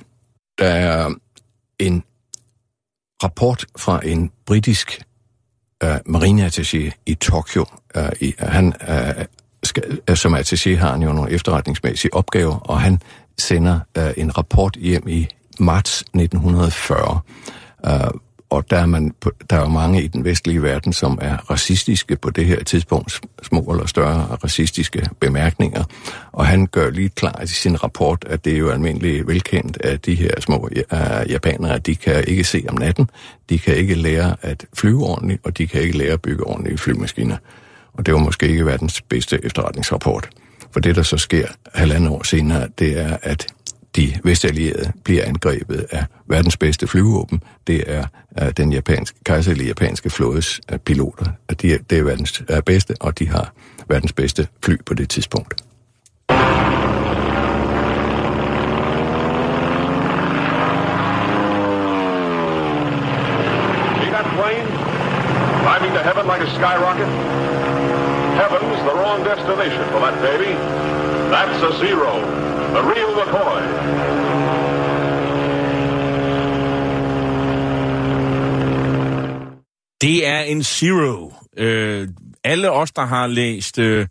[0.59, 1.13] Der er
[1.79, 2.03] en
[3.23, 5.01] rapport fra en britisk
[5.83, 7.65] uh, marineattaché i Tokyo.
[7.95, 9.23] Uh, i, øh, han uh,
[9.63, 13.01] skal, som attaché har han jo nogle efterretningsmæssige opgaver, og han
[13.37, 15.27] sender uh, en rapport hjem i
[15.59, 17.19] marts 1940.
[17.87, 18.19] Uh,
[18.53, 19.13] og der er, man,
[19.49, 23.21] der er jo mange i den vestlige verden, som er racistiske på det her tidspunkt,
[23.43, 25.83] små eller større racistiske bemærkninger.
[26.31, 30.05] Og han gør lige klart i sin rapport, at det er jo almindeligt velkendt, at
[30.05, 33.09] de her små øh, japanere, de kan ikke se om natten,
[33.49, 36.77] de kan ikke lære at flyve ordentligt, og de kan ikke lære at bygge ordentlige
[36.77, 37.37] flymaskiner.
[37.93, 40.29] Og det var måske ikke verdens bedste efterretningsrapport.
[40.71, 43.47] For det, der så sker halvandet år senere, det er, at
[43.95, 47.43] de vestallierede bliver angrebet af verdens bedste flyvåben.
[47.67, 48.05] Det er
[48.41, 51.25] uh, den japanske, kejserlige japanske flådes uh, piloter.
[51.61, 53.53] De er, det er verdens uh, bedste, og de har
[53.87, 55.63] verdens bedste fly på det tidspunkt.
[80.03, 81.33] Det er en zero.
[81.57, 82.07] Øh,
[82.43, 84.07] alle os, der har læst øh,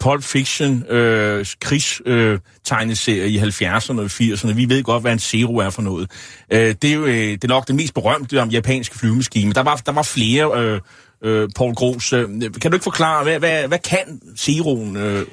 [0.00, 5.56] Pulp Fiction øh, krigstegneserie øh, i 70'erne og 80'erne, vi ved godt, hvad en zero
[5.56, 6.10] er for noget.
[6.52, 9.52] Øh, det er jo øh, det er nok det mest berømte om japanske flyvemaskiner.
[9.52, 10.80] Der var, der var flere, øh,
[11.22, 12.12] øh, Paul Gros.
[12.12, 12.28] Øh,
[12.60, 14.96] kan du ikke forklare, hvad, hvad, hvad kan zeroen...
[14.96, 15.26] Øh,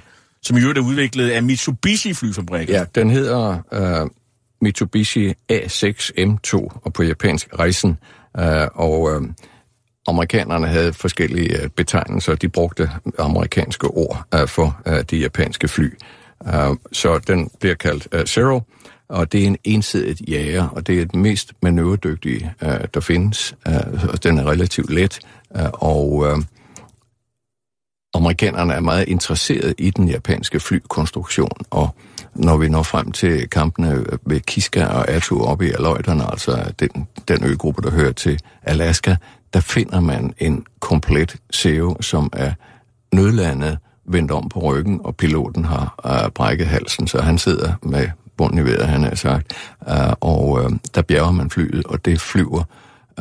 [0.43, 2.76] som i øvrigt er udviklet af Mitsubishi flyfabrikken.
[2.76, 4.10] Ja, den hedder øh,
[4.62, 7.97] Mitsubishi A6M2, og på japansk Rejsen.
[8.39, 9.21] Øh, og øh,
[10.12, 12.36] amerikanerne havde forskellige øh, betegnelser.
[12.36, 15.89] De brugte amerikanske ord øh, for øh, de japanske fly.
[16.91, 18.62] Så den bliver kaldt Zero,
[19.10, 22.54] og det er en ensidigt jager, og det er den mest manøvredygtige,
[22.93, 23.56] der findes.
[24.24, 25.19] Den er relativt let,
[25.74, 26.28] og...
[28.13, 31.89] Amerikanerne er meget interesseret i den japanske flykonstruktion, og
[32.36, 37.08] når vi når frem til kampene ved Kiska og Atu oppe i Aleuterne, altså den,
[37.28, 39.15] den øgruppe, der hører til Alaska,
[39.53, 42.53] der finder man en komplet SEO, som er
[43.11, 48.09] nødlandet vendt om på ryggen, og piloten har uh, brækket halsen, så han sidder med
[48.37, 52.21] bunden i vejret, han har sagt, uh, og uh, der bjerger man flyet, og det
[52.21, 52.63] flyver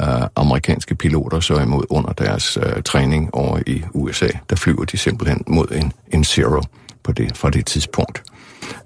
[0.01, 4.29] uh, amerikanske piloter så imod under deres uh, træning over i USA.
[4.51, 6.63] Der flyver de simpelthen mod en, en Zero
[7.03, 8.23] på det, fra det tidspunkt.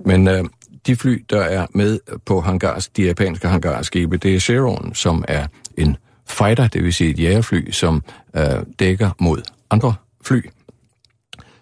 [0.06, 0.46] Men uh,
[0.86, 5.46] de fly, der er med på hangars, de japanske hangarskibe, det er Zeroen, som er
[5.76, 5.96] en
[6.26, 8.02] fighter, det vil sige et jægerfly, som
[8.36, 8.44] øh,
[8.78, 10.40] dækker mod andre fly.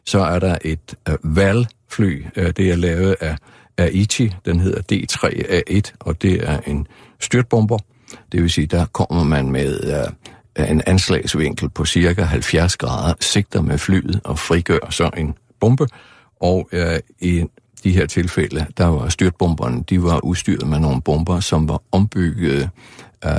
[0.07, 3.37] Så er der et øh, VAL-fly, øh, det er lavet af
[3.79, 6.87] Aichi, den hedder D3A1, og det er en
[7.20, 7.79] styrtbomber.
[8.33, 10.03] Det vil sige, der kommer man med
[10.59, 15.87] øh, en anslagsvinkel på cirka 70 grader, sigter med flyet og frigør så en bombe.
[16.40, 17.44] Og øh, i
[17.85, 22.70] de her tilfælde, der var styrtbomberne, de var udstyret med nogle bomber, som var ombygget
[23.25, 23.31] øh,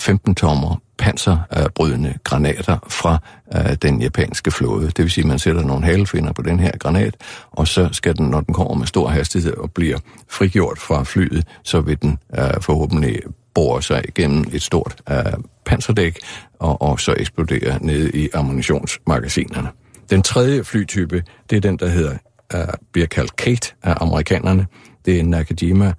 [0.00, 3.18] 15-tommer panserbrydende granater fra
[3.54, 4.86] øh, den japanske flåde.
[4.86, 7.14] Det vil sige, at man sætter nogle halefinder på den her granat,
[7.50, 11.46] og så skal den, når den kommer med stor hastighed og bliver frigjort fra flyet,
[11.62, 13.20] så vil den øh, forhåbentlig
[13.54, 15.16] bore sig igennem et stort øh,
[15.64, 16.18] panserdæk,
[16.58, 19.68] og, og så eksplodere nede i ammunitionsmagasinerne.
[20.10, 22.16] Den tredje flytype, det er den, der hedder,
[22.54, 22.60] uh,
[22.92, 24.66] bliver kaldt Kate af amerikanerne.
[25.04, 25.92] Det er Nakajima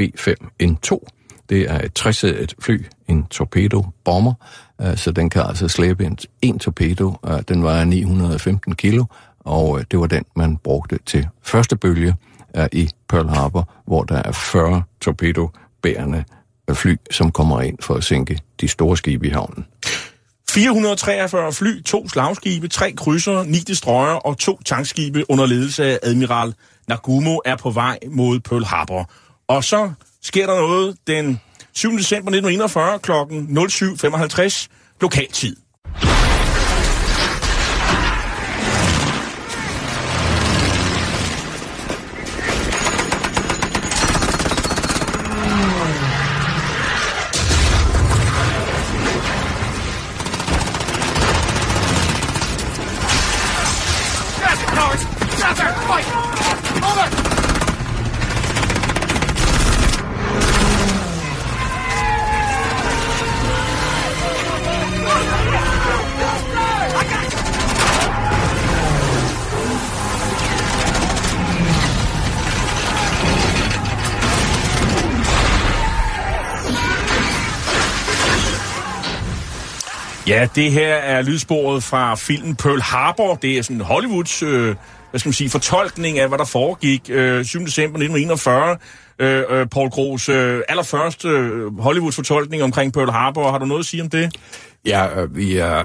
[0.00, 1.17] B5N2,
[1.48, 4.32] det er et træsædet fly, en torpedo-bomber,
[4.80, 7.14] øh, så den kan altså slæbe en, en torpedo.
[7.26, 9.04] Øh, den vejer 915 kilo,
[9.40, 12.14] og øh, det var den, man brugte til første bølge
[12.72, 16.24] i Pearl Harbor, hvor der er 40 torpedobærende
[16.72, 19.66] fly, som kommer ind for at sænke de store skibe i havnen.
[20.50, 26.54] 443 fly, to slagskibe, tre krydser, ni destroyer og to tankskibe under ledelse af admiral
[26.88, 29.10] Nagumo er på vej mod Pearl Harbor.
[29.48, 29.90] Og så
[30.22, 31.40] sker der noget den
[31.74, 31.92] 7.
[31.98, 33.12] december 1941 kl.
[33.12, 34.66] 07.55
[35.00, 35.56] lokaltid.
[80.38, 83.34] Ja, det her er lydsporet fra filmen Pearl Harbor.
[83.34, 84.76] Det er sådan Hollywoods, øh,
[85.10, 87.60] hvad skal man sige, fortolkning af, hvad der foregik øh, 7.
[87.60, 88.76] december 1941.
[89.18, 93.50] Øh, øh, Paul Gros øh, allerførste øh, Hollywoods fortolkning omkring Pearl Harbor.
[93.50, 94.36] Har du noget at sige om det?
[94.86, 95.84] Ja, øh, vi er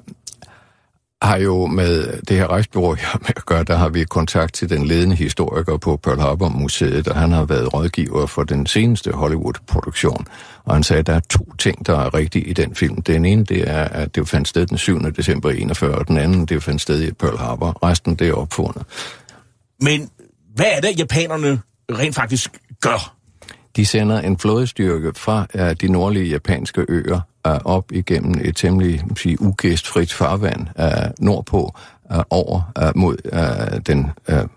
[1.24, 4.70] har jo med det her rejsbureau jeg med at gøre, der har vi kontakt til
[4.70, 9.12] den ledende historiker på Pearl Harbor Museet, og han har været rådgiver for den seneste
[9.12, 10.28] Hollywood-produktion.
[10.64, 13.02] Og han sagde, at der er to ting, der er rigtige i den film.
[13.02, 15.00] Den ene, det er, at det fandt sted den 7.
[15.00, 17.80] december 41, og den anden, det fandt sted i Pearl Harbor.
[17.84, 18.84] Resten, det er opfundet.
[19.82, 20.10] Men
[20.56, 21.60] hvad er det, japanerne
[21.92, 23.16] rent faktisk gør?
[23.76, 29.42] De sender en flådestyrke fra de nordlige japanske øer uh, op igennem et temmelig sige,
[29.42, 31.76] ugæstfrit farvand øh, nordpå
[32.12, 33.18] øh, over øh, mod
[33.80, 34.12] den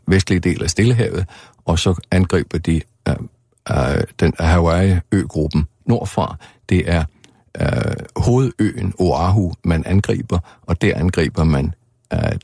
[0.06, 1.24] vestlige del af Stillehavet,
[1.64, 2.80] og så angriber de
[4.20, 6.36] den Hawaii-øgruppen nordfra.
[6.68, 7.04] Det er
[8.16, 11.74] hovedøen Oahu, man angriber, og der angriber man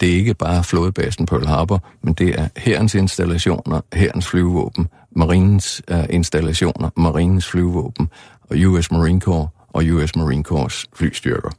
[0.01, 5.83] det er ikke bare flådebasen Pearl Harbor, men det er herrens installationer, herrens flyvåben, marinens
[5.91, 8.09] uh, installationer, marinens flyvåben,
[8.51, 11.51] og US Marine Corps og US Marine Corps flystyrker.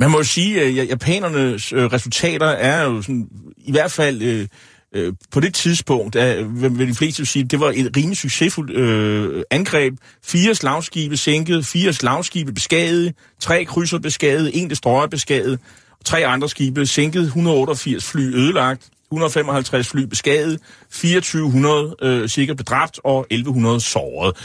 [0.00, 4.48] Man må jo sige, at japanernes øh, resultater er jo sådan, i hvert fald øh,
[4.94, 9.42] øh, på det tidspunkt, at, vil de fleste sige, det var et rimelig succesfuldt øh,
[9.50, 9.94] angreb.
[10.24, 15.60] Fire slagskibe sænket, fire slagskibe beskadiget, tre krydser beskadiget, en destroyer beskadiget,
[16.04, 23.26] tre andre skibe sænket, 188 fly ødelagt, 155 fly beskadiget, 2400 øh, cirka bedræbt og
[23.30, 24.36] 1100 såret.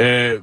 [0.00, 0.40] Øh,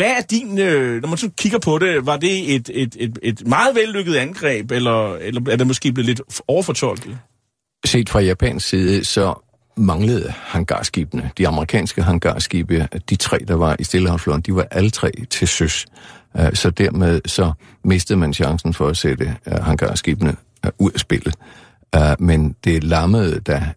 [0.00, 3.18] hvad er din, øh, når man så kigger på det, var det et, et, et,
[3.22, 7.18] et meget vellykket angreb, eller, eller er det måske blevet lidt overfortolket?
[7.86, 9.34] Set fra Japans side, så
[9.76, 11.30] manglede hangarskibene.
[11.38, 15.86] De amerikanske hangarskibe, de tre, der var i Stillehavsflåden, de var alle tre til søs.
[16.36, 17.52] Øh, så dermed så
[17.84, 20.36] mistede man chancen for at sætte øh, hangarskibene
[20.66, 21.34] øh, ud af spillet.
[22.18, 23.72] Men det lammede da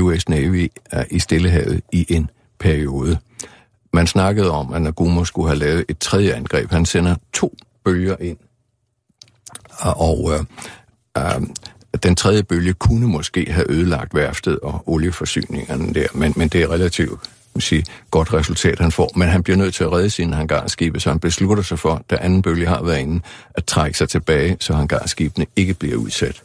[0.00, 0.68] US Navy
[1.10, 3.18] i Stillehavet i en periode.
[3.92, 6.70] Man snakkede om, at Nagumo skulle have lavet et tredje angreb.
[6.70, 8.38] Han sender to bølger ind,
[9.78, 10.40] og øh,
[11.18, 11.42] øh,
[12.02, 16.70] den tredje bølge kunne måske have ødelagt værftet og olieforsyningerne der, men, men det er
[16.70, 17.20] relativt
[17.60, 19.12] sige, godt resultat, han får.
[19.16, 22.16] Men han bliver nødt til at redde sine hangarskibe, så han beslutter sig for, da
[22.20, 23.20] anden bølge har været inde,
[23.54, 26.42] at trække sig tilbage, så hangarskibene ikke bliver udsat.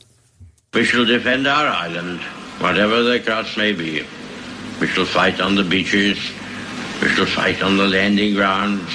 [0.75, 2.19] We shall defend our island,
[2.61, 4.05] whatever the cost may be.
[4.81, 6.42] We shall fight on the beaches.
[7.01, 8.91] We shall fight on the landing grounds.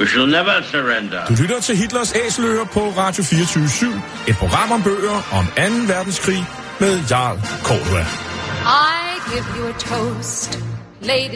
[0.00, 1.24] We shall never surrender.
[1.28, 5.62] Du lytter til Hitlers Æseløer på Radio 24 Et program om bøger om 2.
[5.94, 6.46] verdenskrig
[6.80, 8.00] med Jarl Cordua.
[8.02, 10.67] I give you a toast.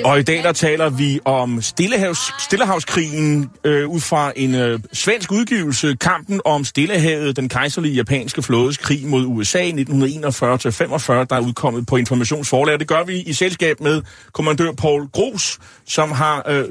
[0.04, 5.32] Og i dag der taler vi om Stillehavs, Stillehavskrigen øh, ud fra en øh, svensk
[5.32, 5.96] udgivelse.
[6.00, 11.96] Kampen om Stillehavet, den kejserlige japanske flådes krig mod USA 1941-45, der er udkommet på
[11.96, 12.78] informationsforlag.
[12.78, 16.64] Det gør vi i selskab med kommandør Paul Gros, som har øh,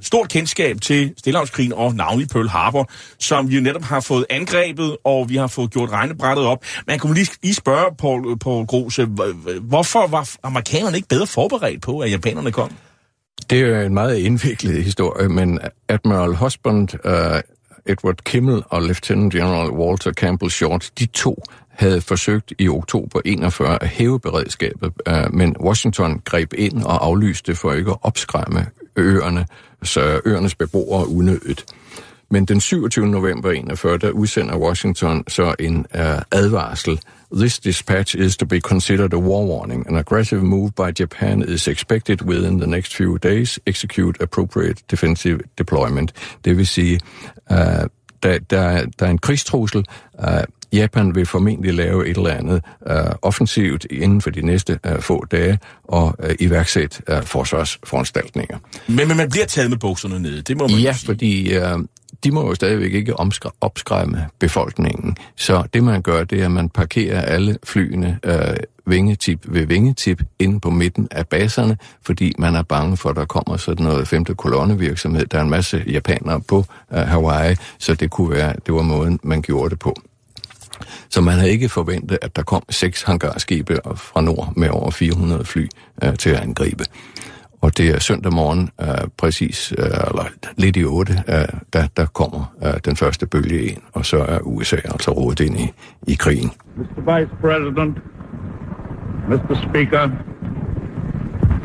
[0.00, 4.96] stort kendskab til Stillehavskrigen og navnlig Pearl Harbor, som vi jo netop har fået angrebet,
[5.04, 6.64] og vi har fået gjort regnebrættet op.
[6.86, 11.82] Man kunne lige, lige spørge Paul, Paul Grose, øh, hvorfor var amerikanerne ikke bedre forberedt
[11.82, 12.70] på, at japanerne kom?
[13.50, 15.58] Det er en meget indviklet historie, men
[15.88, 17.40] Admiral Husband, uh,
[17.86, 23.82] Edward Kimmel og Lieutenant General Walter Campbell Short, de to havde forsøgt i oktober 41
[23.82, 28.66] at hæve beredskabet, øh, men Washington greb ind og aflyste for ikke at opskræmme
[29.02, 29.46] øerne,
[29.82, 31.66] så øernes beboere unødigt.
[32.30, 33.06] Men den 27.
[33.06, 36.00] november 41, der udsender Washington så en uh,
[36.32, 37.00] advarsel.
[37.32, 39.88] This dispatch is to be considered a war warning.
[39.88, 43.58] An aggressive move by Japan is expected within the next few days.
[43.66, 46.12] Execute appropriate defensive deployment.
[46.44, 47.00] Det vil sige,
[47.50, 47.56] uh,
[48.22, 49.84] der, der, der er en krigstrussel.
[50.18, 50.24] Uh,
[50.72, 55.24] Japan vil formentlig lave et eller andet uh, offensivt inden for de næste uh, få
[55.24, 58.58] dage og uh, iværksætte uh, forsvarsforanstaltninger.
[58.86, 61.06] Men, men man bliver taget med bukserne nede, det må man Ja, sige.
[61.06, 61.80] fordi uh,
[62.24, 63.14] de må jo stadigvæk ikke
[63.60, 65.16] opskræmme befolkningen.
[65.36, 68.32] Så det man gør, det er, at man parkerer alle flyene uh,
[68.86, 73.24] vingetip ved vingetip inde på midten af baserne, fordi man er bange for, at der
[73.24, 75.26] kommer sådan noget femte kolonnevirksomhed.
[75.26, 76.58] Der er en masse japanere på
[76.90, 79.94] uh, Hawaii, så det kunne være, det var måden, man gjorde det på.
[81.08, 85.44] Så man havde ikke forventet, at der kom seks hangarskibe fra nord med over 400
[85.44, 85.66] fly
[86.04, 86.84] øh, til at angribe.
[87.60, 90.24] Og det er søndag morgen, øh, præcis, øh, eller
[90.56, 91.34] lidt i 8, øh,
[91.72, 95.60] der, der kommer øh, den første bølge ind, og så er USA altså rådet ind
[95.60, 95.72] i,
[96.06, 96.50] i krigen.
[96.76, 97.18] Mr.
[97.18, 97.98] Vice President,
[99.28, 99.68] Mr.
[99.68, 100.08] Speaker,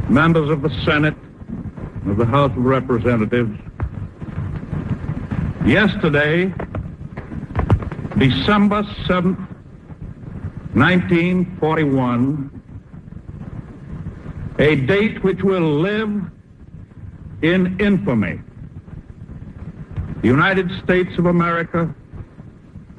[0.09, 1.17] members of the Senate,
[2.09, 3.57] of the House of Representatives,
[5.67, 6.51] yesterday,
[8.17, 9.47] December 7th,
[10.75, 12.61] 1941,
[14.59, 16.21] a date which will live
[17.41, 18.39] in infamy.
[20.21, 21.93] The United States of America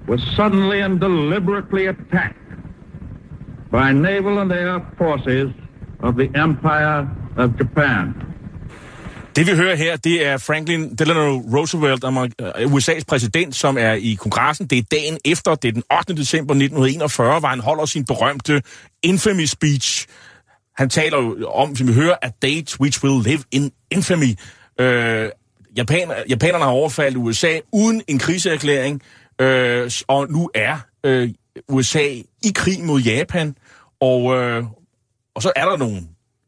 [0.08, 2.36] was suddenly and deliberately attacked
[3.70, 5.52] by naval and air forces
[6.00, 8.33] of the Empire of Japan.
[9.36, 14.14] Det vi hører her, det er Franklin Delano Roosevelt, øh, USA's præsident, som er i
[14.14, 14.66] kongressen.
[14.66, 16.16] Det er dagen efter, det er den 8.
[16.16, 18.62] december 1941, hvor han holder sin berømte
[19.02, 20.06] infamy speech.
[20.76, 24.38] Han taler jo om, som vi hører, a date which will live in infamy.
[24.80, 25.30] Øh,
[25.76, 29.02] Japan, japanerne har overfaldet USA uden en kriseerklæring,
[29.40, 31.30] øh, og nu er øh,
[31.68, 32.04] USA
[32.44, 33.56] i krig mod Japan,
[34.00, 34.64] og, øh,
[35.34, 36.02] og så er der nogle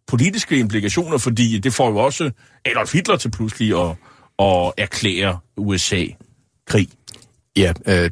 [0.09, 2.31] politiske implikationer, fordi det får jo også
[2.65, 3.97] Adolf Hitler til pludselig at,
[4.39, 6.05] at erklære USA
[6.67, 6.89] krig.
[7.57, 8.11] Ja, øh,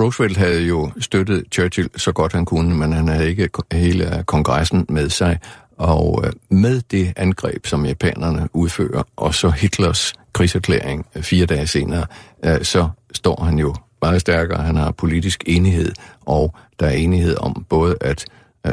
[0.00, 4.86] Roosevelt havde jo støttet Churchill så godt han kunne, men han havde ikke hele kongressen
[4.88, 5.38] med sig.
[5.78, 11.66] Og øh, med det angreb, som japanerne udfører, og så Hitlers krigserklæring øh, fire dage
[11.66, 12.06] senere,
[12.44, 14.62] øh, så står han jo meget stærkere.
[14.62, 18.24] Han har politisk enighed, og der er enighed om både at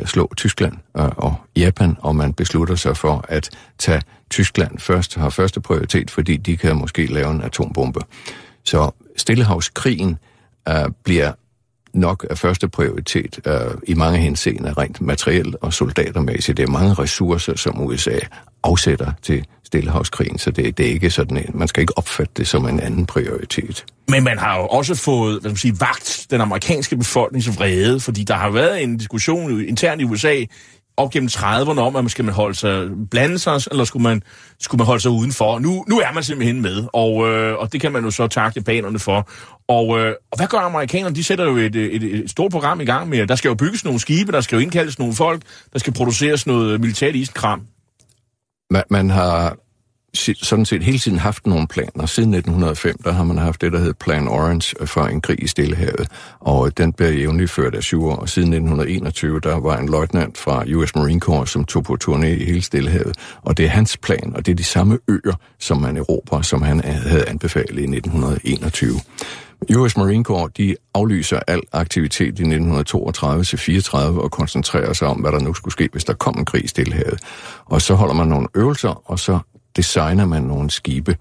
[0.05, 5.29] slå Tyskland øh, og Japan, og man beslutter sig for at tage Tyskland først, har
[5.29, 7.99] første prioritet, fordi de kan måske lave en atombombe.
[8.63, 10.17] Så Stillehavskrigen
[10.69, 11.31] øh, bliver
[11.93, 13.53] nok er første prioritet øh,
[13.87, 16.57] i mange henseender rent materielt og soldatermæssigt.
[16.57, 18.19] Det er mange ressourcer, som USA
[18.63, 22.47] afsætter til Stillehavskrigen, så det, det er ikke sådan, en- man skal ikke opfatte det
[22.47, 23.85] som en anden prioritet.
[24.07, 27.99] Men man har jo også fået, hvad skal man sige, vagt den amerikanske befolknings vrede,
[27.99, 30.35] fordi der har været en diskussion internt i USA
[30.97, 34.21] op gennem 30'erne om, at man skal man holde sig, blande sig, eller skulle man,
[34.63, 35.59] skulle man holde sig udenfor.
[35.59, 38.59] Nu, nu er man simpelthen med, og, øh, og det kan man jo så takke
[38.59, 39.29] japanerne for.
[39.67, 41.15] Og, øh, og hvad gør amerikanerne?
[41.15, 43.85] De sætter jo et, et, et stort program i gang med, der skal jo bygges
[43.85, 45.41] nogle skibe, der skal jo indkaldes nogle folk,
[45.73, 47.61] der skal produceres noget militært isenkram.
[48.69, 49.57] Man, man har
[50.13, 52.05] sådan set hele tiden haft nogle planer.
[52.05, 55.43] Siden 1905, der har man haft det, der hed Plan Orange øh, for en krig
[55.43, 56.07] i Stillehavet,
[56.39, 58.15] og øh, den blev jævnligt ført af syv år.
[58.15, 62.25] Og siden 1921, der var en løjtnant fra US Marine Corps, som tog på turné
[62.25, 65.77] i hele Stillehavet, og det er hans plan, og det er de samme øer, som
[65.77, 68.99] man erobrer, som han øh, havde anbefalet i 1921.
[69.77, 75.39] US Marine Corps, de aflyser al aktivitet i 1932-34 og koncentrerer sig om, hvad der
[75.39, 77.19] nu skulle ske, hvis der kom en krig i Stillehavet.
[77.65, 79.39] Og så holder man nogle øvelser, og så
[79.75, 81.17] designer man nogle skibe,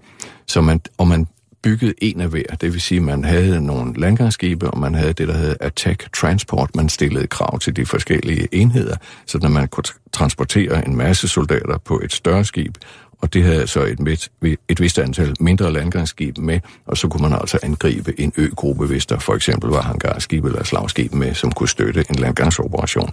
[0.47, 1.27] så man, og man
[1.63, 2.43] byggede en af hver.
[2.61, 6.13] Det vil sige, at man havde nogle landgangsskibe, og man havde det, der hed Attack
[6.13, 6.75] Transport.
[6.75, 8.95] Man stillede krav til de forskellige enheder,
[9.25, 12.77] så når man kunne transportere en masse soldater på et større skib,
[13.23, 14.31] og det havde så et, midt,
[14.69, 19.05] et vist antal mindre landgangsskibe med, og så kunne man altså angribe en øgruppe, hvis
[19.05, 23.09] der for eksempel var hangarskib eller slagskib med, som kunne støtte en landgangsoperation.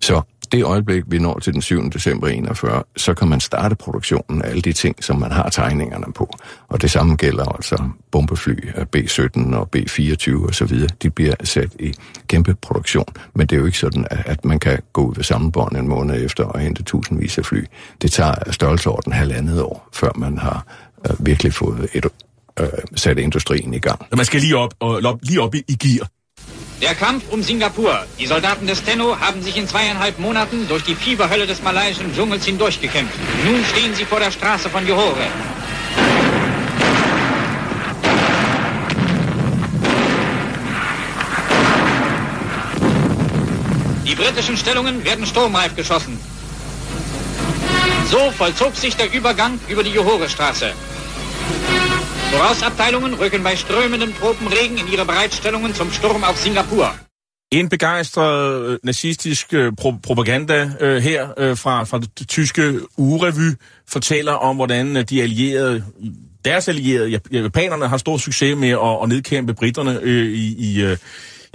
[0.00, 0.22] Så
[0.52, 1.90] det øjeblik, vi når til den 7.
[1.90, 6.12] december 41, så kan man starte produktionen af alle de ting, som man har tegningerne
[6.12, 6.36] på.
[6.68, 10.88] Og det samme gælder altså bombefly øh, B-17 og B-24 osv.
[11.02, 11.94] De bliver sat i
[12.28, 13.06] kæmpe produktion.
[13.34, 16.24] Men det er jo ikke sådan, at man kan gå ud ved sammenbånd en måned
[16.24, 17.64] efter og hente tusindvis af fly.
[18.02, 20.66] Det tager størrelseorden halvandet år, før man har
[21.10, 22.06] øh, virkelig fået et,
[22.60, 24.06] øh, sat industrien i gang.
[24.16, 26.08] Man skal lige op, og, lige op i, i gear.
[26.80, 28.04] Der Kampf um Singapur.
[28.18, 32.44] Die Soldaten des Tenno haben sich in zweieinhalb Monaten durch die Fieberhölle des malaiischen Dschungels
[32.44, 33.14] hindurchgekämpft.
[33.44, 35.26] Nun stehen sie vor der Straße von Johore.
[44.04, 46.18] Die britischen Stellungen werden sturmreif geschossen.
[48.10, 50.72] So vollzog sich der Übergang über die Johore-Straße.
[52.38, 56.94] Vorausabteilungen rücken bei strömendem Tropenregen in ihre Bereitstellungen zum Sturm auf Singapur.
[57.52, 63.50] En begejstret øh, nazistisk øh, pro- propaganda øh, her øh, fra, fra det tyske ugerevy
[63.88, 65.84] fortæller om, hvordan øh, de allierede,
[66.44, 70.82] deres allierede, jap- japanerne, har stor succes med at, at nedkæmpe britterne øh, i, i,
[70.82, 70.96] øh,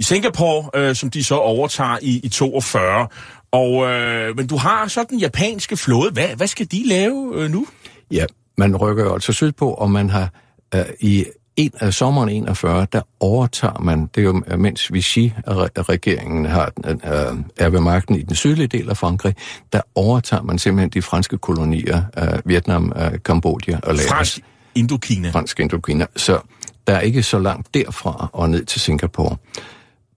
[0.00, 3.08] i Singapore, øh, som de så overtager i, i 42.
[3.52, 6.10] Og, øh, men du har så den japanske flåde.
[6.12, 7.66] Hvad, hvad skal de lave øh, nu?
[8.10, 8.24] Ja,
[8.58, 10.30] man rykker jo altså sydpå, og man har
[10.74, 11.24] øh, i
[11.56, 17.68] en af sommeren 41, der overtager man, det er jo mens Vichy-regeringen har, øh, er
[17.68, 19.34] ved magten i den sydlige del af Frankrig,
[19.72, 24.08] der overtager man simpelthen de franske kolonier, øh, Vietnam, øh, Kambodja og Laos.
[24.08, 24.40] Fransk
[24.74, 25.30] Indokina.
[25.30, 26.06] Fransk Indokina.
[26.16, 26.40] Så
[26.86, 29.36] der er ikke så langt derfra og ned til Singapore.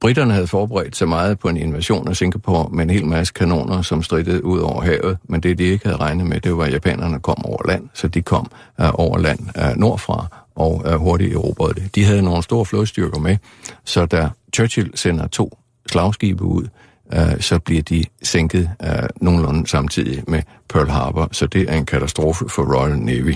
[0.02, 3.82] Britterne havde forberedt sig meget på en invasion af Singapore med en hel masse kanoner,
[3.82, 6.74] som stridede ud over havet, men det de ikke havde regnet med, det var, at
[6.74, 11.34] japanerne kom over land, så de kom uh, over land uh, nordfra og uh, hurtigt
[11.34, 11.96] erobrede det.
[11.96, 13.38] De havde nogle store flådestyrker med,
[13.86, 15.58] så da Churchill sender to
[15.92, 16.68] slagskibe ud,
[17.16, 18.88] uh, så bliver de sænket uh,
[19.22, 23.36] nogenlunde samtidig med Pearl Harbor, så det er en katastrofe for Royal Navy.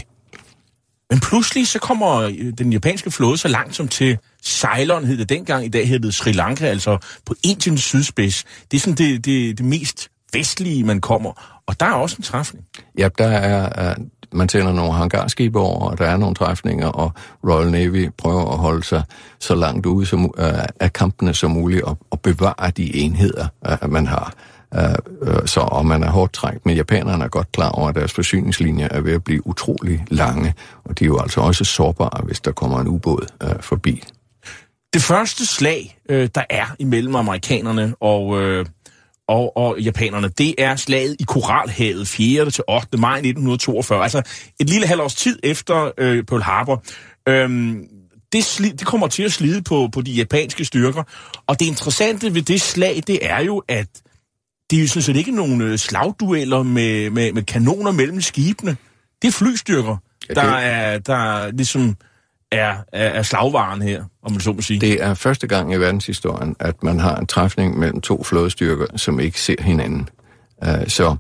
[1.10, 5.30] Men pludselig så kommer øh, den japanske flåde så langt som til Ceylon, hed det
[5.30, 8.46] dengang, i dag hedder det Sri Lanka, altså på Indiens sydspids.
[8.72, 11.62] Det er sådan det, det, det mest vestlige, man kommer.
[11.68, 12.66] Og der er også en træfning.
[12.98, 17.12] Ja, der er, uh, man sender nogle hangarskibe over, og der er nogle træfninger, og
[17.48, 19.04] Royal Navy prøver at holde sig
[19.40, 23.92] så langt ude som, øh, af kampene som muligt, og, og bevare de enheder, øh,
[23.92, 24.34] man har.
[24.76, 24.82] Øh,
[25.22, 28.14] øh, så og man er hårdt trængt, men japanerne er godt klar over, at deres
[28.14, 30.54] forsyningslinjer er ved at blive utrolig lange,
[30.86, 34.04] og de er jo altså også sårbare, hvis der kommer en ubåd øh, forbi.
[34.94, 38.66] Det første slag, øh, der er imellem amerikanerne og, øh,
[39.28, 42.52] og, og japanerne, det er slaget i Koralhavet 4.
[42.52, 42.98] til 8.
[42.98, 44.04] maj 1942.
[44.04, 44.22] Altså
[44.60, 46.84] et lille halvt års tid efter øh, Pearl Harbor.
[47.30, 47.88] Øhm,
[48.32, 51.04] det, sli, det kommer til at slide på, på de japanske styrker.
[51.48, 53.88] Og det interessante ved det slag, det er jo, at
[54.70, 58.78] det er jo sådan set ikke nogen øh, slagdueller med, med, med kanoner mellem skibene.
[59.22, 59.98] Det er flystyrker,
[60.30, 61.96] Ja, der, er, der ligesom
[62.52, 64.82] er, er, er slagvaren her, om man så må sige.
[64.82, 69.20] Det er første gang i verdenshistorien, at man har en træfning mellem to flådestyrker, som
[69.20, 70.10] ikke ser hinanden.
[70.68, 71.16] Uh, så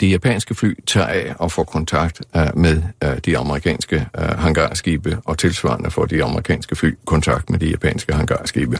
[0.00, 5.18] de japanske fly tager af og får kontakt uh, med uh, de amerikanske uh, hangarskibe,
[5.24, 8.78] og tilsvarende får de amerikanske fly kontakt med de japanske hangarskibe.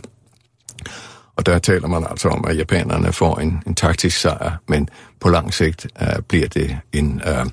[1.36, 4.88] Og der taler man altså om, at japanerne får en, en taktisk sejr, men
[5.20, 7.46] på lang sigt uh, bliver det en uh,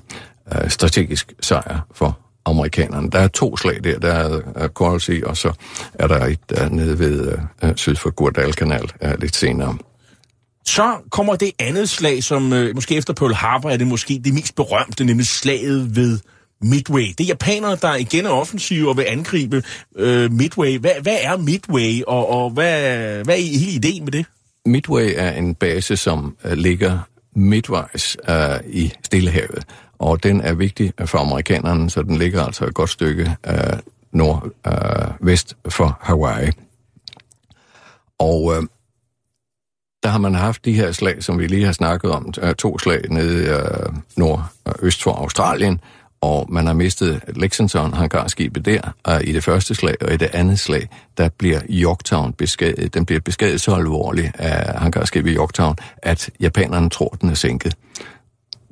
[0.62, 3.10] uh, strategisk sejr for amerikanerne.
[3.10, 3.98] Der er to slag der.
[3.98, 5.52] Der er Coral Sea, og så
[5.94, 9.78] er der et uh, nede ved uh, syd for Guadalcanal uh, lidt senere.
[10.66, 14.34] Så kommer det andet slag, som øh, måske efter Pearl Harbor er det måske det
[14.34, 16.18] mest berømte, nemlig slaget ved
[16.62, 17.06] Midway.
[17.18, 19.62] Det er japanerne, der igen er offensive og vil angribe
[19.96, 20.78] øh, Midway.
[20.78, 22.80] Hvad, hvad er Midway, og, og hvad,
[23.24, 24.26] hvad er hele ideen med det?
[24.66, 26.98] Midway er en base, som uh, ligger
[27.34, 29.64] midtvejs øh, i Stillehavet.
[29.98, 33.78] Og den er vigtig for amerikanerne, så den ligger altså et godt stykke øh,
[34.12, 36.50] nordvest øh, for Hawaii.
[38.18, 38.62] Og øh,
[40.02, 42.78] der har man haft de her slag, som vi lige har snakket om, øh, to
[42.78, 45.80] slag nede øh, nordøst for Australien,
[46.24, 50.30] og man har mistet Lexington, hangarskibet der, og i det første slag, og i det
[50.32, 52.94] andet slag, der bliver Yorktown beskadiget.
[52.94, 57.74] Den bliver beskadiget så alvorligt af hangarskibet i Yorktown, at japanerne tror, den er sænket.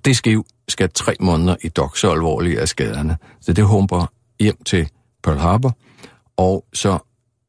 [0.05, 3.17] Det skib skal tre måneder i dok, så alvorligt af skaderne.
[3.41, 4.07] Så det humper
[4.41, 4.89] hjem til
[5.23, 5.77] Pearl Harbor,
[6.37, 6.99] og så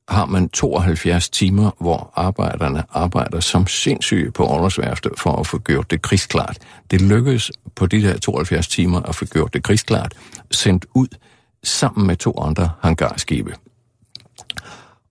[0.10, 5.91] har man 72 timer, hvor arbejderne arbejder som sindssyge på overløsværftet for at få gjort
[5.91, 6.58] det krigsklart.
[6.91, 10.14] Det lykkedes på de der 72 timer at få gjort det krigsklart,
[10.51, 11.08] sendt ud
[11.64, 13.54] sammen med to andre hangarskibe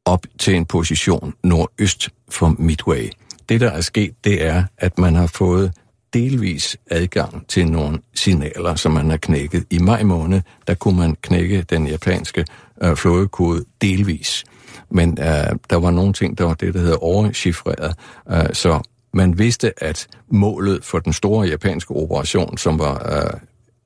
[0.05, 3.11] op til en position nordøst for Midway.
[3.49, 5.72] Det, der er sket, det er, at man har fået
[6.12, 9.64] delvis adgang til nogle signaler, som man har knækket.
[9.70, 12.45] I maj måned, der kunne man knække den japanske
[12.82, 14.45] øh, flådekode delvis
[14.90, 17.94] men øh, der var nogle ting, der var det, der hedder overchiffreret,
[18.30, 18.80] øh, så
[19.14, 23.40] man vidste, at målet for den store japanske operation, som var øh,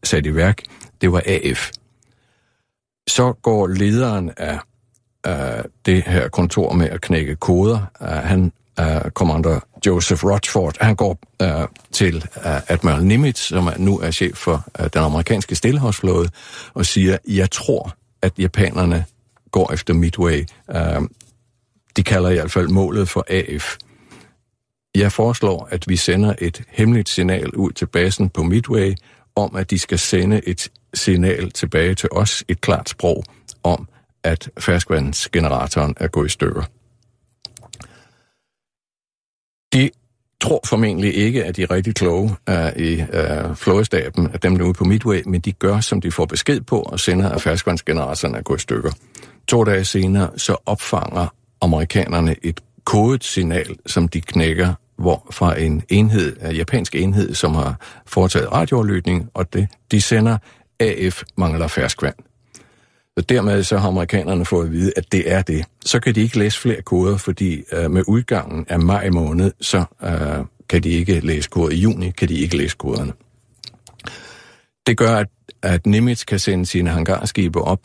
[0.04, 0.62] sat i værk,
[1.00, 1.70] det var AF.
[3.08, 4.58] Så går lederen af
[5.26, 7.78] øh, det her kontor med at knække koder.
[8.02, 11.48] øh, han øh, uh, kommandør Joseph Rochford, han går uh,
[11.92, 16.28] til uh, Admiral Nimitz, som er, nu er chef for uh, den amerikanske stillehavsflåde,
[16.74, 19.04] og siger, jeg tror, at japanerne
[19.56, 20.44] går efter Midway.
[20.68, 21.08] Uh,
[21.96, 23.76] de kalder i hvert fald målet for AF.
[24.94, 28.94] Jeg foreslår, at vi sender et hemmeligt signal ud til basen på Midway
[29.36, 33.24] om, at de skal sende et signal tilbage til os, et klart sprog,
[33.62, 33.88] om,
[34.24, 36.62] at ferskvandsgeneratoren er gået i stykker.
[39.72, 39.90] De
[40.40, 44.64] tror formentlig ikke, at de er rigtig kloge uh, i uh, flådestaben, at dem der
[44.64, 48.34] ude på Midway, men de gør, som de får besked på, og sender, at ferskvandsgeneratoren
[48.34, 48.92] er gået i stykker.
[49.48, 55.82] To dage senere, så opfanger amerikanerne et kodet signal, som de knækker hvor fra en
[55.88, 60.38] enhed, en japansk enhed, som har foretaget radioaflytning, og det, de sender
[60.80, 62.14] AF mangler ferskvand.
[63.18, 65.64] Så dermed så har amerikanerne fået at vide, at det er det.
[65.84, 69.84] Så kan de ikke læse flere koder, fordi øh, med udgangen af maj måned, så
[70.02, 71.72] øh, kan de ikke læse koder.
[71.72, 73.12] I juni kan de ikke læse koderne.
[74.86, 75.26] Det gør, at,
[75.62, 77.80] at Nimitz kan sende sine hangarskibe op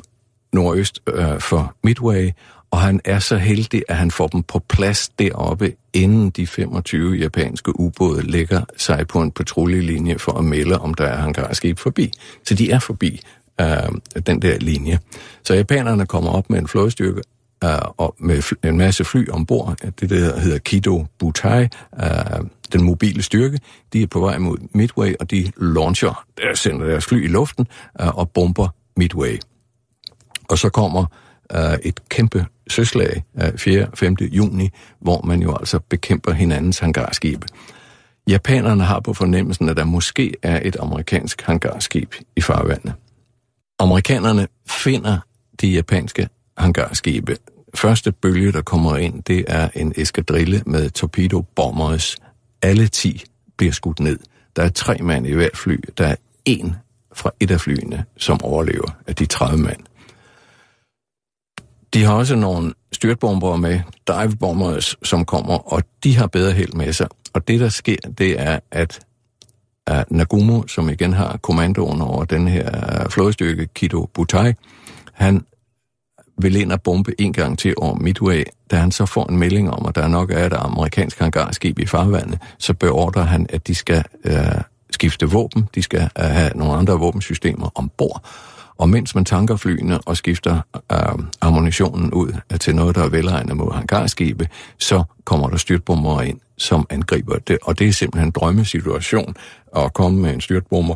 [0.53, 2.31] nordøst øh, for Midway,
[2.71, 7.15] og han er så heldig, at han får dem på plads deroppe, inden de 25
[7.15, 12.11] japanske ubåde lægger sig på en patruljelinje for at melde, om der er hangarskib forbi.
[12.45, 13.21] Så de er forbi
[13.61, 14.99] øh, den der linje.
[15.43, 17.21] Så japanerne kommer op med en flådestyrke
[17.63, 21.63] øh, og med en masse fly ombord, det der hedder Kido Butai,
[22.03, 22.09] øh,
[22.73, 23.59] den mobile styrke,
[23.93, 27.67] de er på vej mod Midway, og de launcher, der sender deres fly i luften
[28.01, 29.39] øh, og bomber Midway.
[30.51, 31.05] Og så kommer
[31.55, 33.87] uh, et kæmpe søslag uh, 4.
[33.93, 34.15] 5.
[34.21, 37.47] juni, hvor man jo altså bekæmper hinandens hangarskibe.
[38.27, 42.93] Japanerne har på fornemmelsen, at der måske er et amerikansk hangarskib i farvandet.
[43.79, 45.17] Amerikanerne finder
[45.61, 47.37] de japanske hangarskibe.
[47.75, 52.17] Første bølge, der kommer ind, det er en eskadrille med torpedobombers.
[52.61, 53.23] Alle 10
[53.57, 54.19] bliver skudt ned.
[54.55, 55.79] Der er tre mand i hvert fly.
[55.97, 56.75] Der er en
[57.13, 59.79] fra et af flyene, som overlever af de 30 mand.
[61.93, 66.93] De har også nogle styrtbomber med, divebombers, som kommer, og de har bedre held med
[66.93, 67.07] sig.
[67.33, 68.99] Og det, der sker, det er, at
[69.91, 74.53] uh, Nagumo, som igen har kommandoen over den her øh, flådestyrke, Kido Butai,
[75.13, 75.45] han
[76.37, 78.43] vil ind og bombe en gang til over Midway.
[78.71, 81.85] Da han så får en melding om, at der nok er et amerikansk hangarskib i
[81.85, 84.61] farvandet, så beordrer han, at de skal uh,
[84.91, 88.25] skifte våben, de skal uh, have nogle andre våbensystemer ombord,
[88.82, 90.61] og mens man tanker flyene og skifter
[90.91, 96.21] øh, ammunitionen ud øh, til noget, der er velegnet mod hangarskibe, så kommer der styrtbomber
[96.21, 97.57] ind, som angriber det.
[97.61, 99.36] Og det er simpelthen en drømmesituation
[99.75, 100.95] at komme med en styrtbomber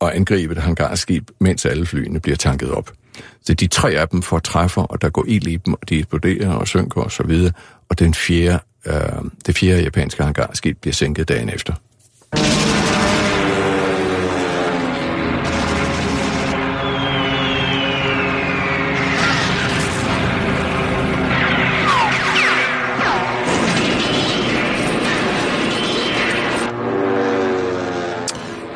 [0.00, 2.92] og angribe et hangarskib, mens alle flyene bliver tanket op.
[3.42, 5.98] Så de tre af dem får træffer, og der går ild i dem, og de
[5.98, 7.52] eksploderer og synker osv., og, så
[7.88, 8.94] og den fjerde, øh,
[9.46, 11.74] det fjerde japanske hangarskib bliver sænket dagen efter.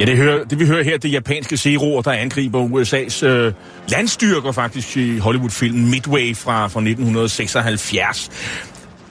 [0.02, 3.52] Ja, det, hører, det vi hører her, det japanske seroer, der angriber USA's øh,
[3.88, 8.30] landstyrker faktisk i Hollywood-filmen Midway fra, fra 1976.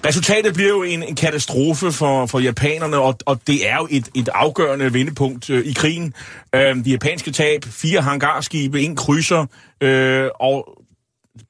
[0.06, 4.10] Resultatet bliver jo en, en katastrofe for, for japanerne, og, og det er jo et,
[4.16, 6.14] et afgørende vendepunkt øh, i krigen.
[6.56, 9.46] Øh, de japanske tab, fire hangarskibe, en krydser,
[9.82, 10.82] øh, og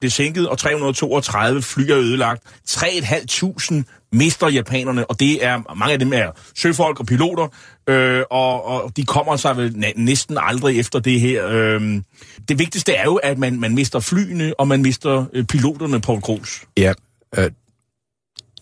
[0.00, 2.42] blev sænket, og 332 fly er ødelagt.
[2.70, 3.82] 3.500
[4.12, 7.48] mister japanerne, og det er mange af dem er søfolk og piloter,
[7.86, 11.48] øh, og, og de kommer sig vel næsten aldrig efter det her.
[11.48, 12.02] Øh,
[12.48, 16.20] det vigtigste er jo, at man, man mister flyene, og man mister øh, piloterne, på
[16.20, 16.64] Kroos.
[16.76, 16.92] Ja,
[17.38, 17.50] øh,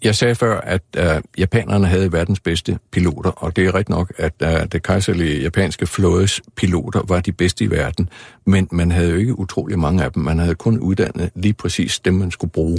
[0.02, 4.12] jeg sagde før, at øh, japanerne havde verdens bedste piloter, og det er rigtigt nok,
[4.16, 8.08] at øh, det kejserlige japanske flådes piloter var de bedste i verden,
[8.46, 10.22] men man havde jo ikke utrolig mange af dem.
[10.22, 12.78] Man havde kun uddannet lige præcis dem, man skulle bruge,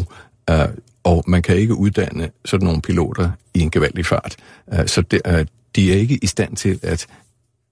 [0.49, 0.67] øh,
[1.03, 4.35] og man kan ikke uddanne sådan nogle piloter i en gevaldig fart.
[4.73, 5.45] Øh, så det, øh,
[5.76, 7.07] de er ikke i stand til at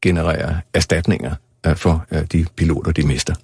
[0.02, 1.36] generere erstatninger
[1.66, 3.36] øh, for øh, de piloter, de mister.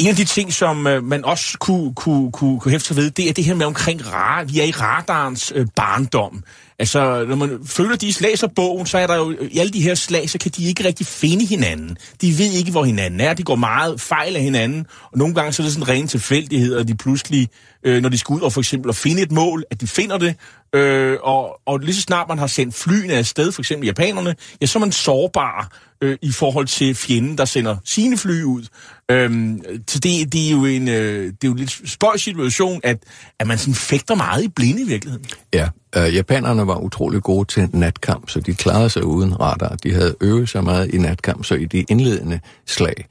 [0.00, 3.10] En af de ting, som øh, man også kunne, kunne, kunne, kunne hæfte sig ved,
[3.10, 4.44] det er det her med omkring radar.
[4.44, 6.44] Vi er i radarens øh, barndom.
[6.78, 9.94] Altså, når man føler, de læser bogen, så er der jo i alle de her
[9.94, 11.96] slag, så kan de ikke rigtig finde hinanden.
[12.20, 13.34] De ved ikke, hvor hinanden er.
[13.34, 14.86] De går meget fejl af hinanden.
[15.12, 17.48] Og nogle gange så er det sådan ren tilfældighed, at de pludselig,
[17.84, 20.18] øh, når de skal ud og for eksempel at finde et mål, at de finder
[20.18, 20.34] det.
[20.72, 24.66] Øh, og, og lige så snart man har sendt flyene afsted, for eksempel japanerne, ja,
[24.66, 28.66] så er man sårbar øh, i forhold til fjenden, der sender sine fly ud.
[29.10, 32.80] Øhm, så det, det, er jo en, øh, det er jo en lidt spøjs situation,
[32.84, 32.98] at,
[33.38, 35.26] at man sådan fægter meget i blinde i virkeligheden.
[35.54, 39.76] Ja, øh, japanerne var utrolig gode til natkamp, så de klarede sig uden radar.
[39.76, 43.06] De havde øvet sig meget i natkamp, så i de indledende slag,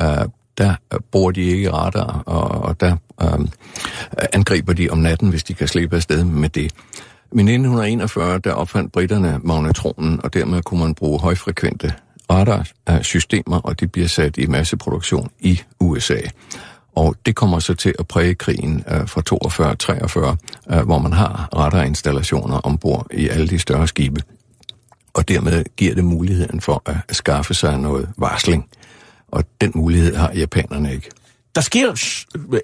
[0.00, 0.08] øh,
[0.60, 0.74] der
[1.12, 3.48] bruger de ikke radar, og, og der øh,
[4.32, 6.72] angriber de om natten, hvis de kan slippe afsted med det.
[7.32, 11.92] Men i 1941, der opfandt britterne magnetronen, og dermed kunne man bruge højfrekvente
[12.30, 16.20] radarsystemer, og de bliver sat i masseproduktion i USA.
[16.96, 19.22] Og det kommer så til at præge krigen øh, fra
[20.70, 24.20] 42-43, øh, hvor man har radarinstallationer ombord i alle de større skibe.
[25.14, 28.68] Og dermed giver det muligheden for at skaffe sig noget varsling.
[29.32, 31.10] Og den mulighed har japanerne ikke
[31.54, 31.88] der sker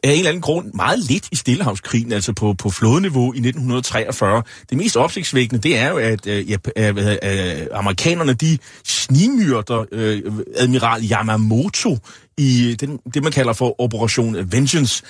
[0.05, 4.43] af en eller anden grund meget lidt i Stillehavskrigen, altså på, på flådeniveau i 1943.
[4.71, 10.23] Det mest opsigtsvækkende, det er jo, at øh, øh, øh, amerikanerne, de snimyrter øh,
[10.57, 11.99] admiral Yamamoto
[12.39, 15.03] i den, det, man kalder for Operation Vengeance.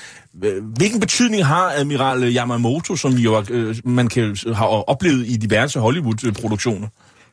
[0.62, 6.88] Hvilken betydning har admiral Yamamoto, som jo øh, man kan, har oplevet i diverse Hollywood-produktioner?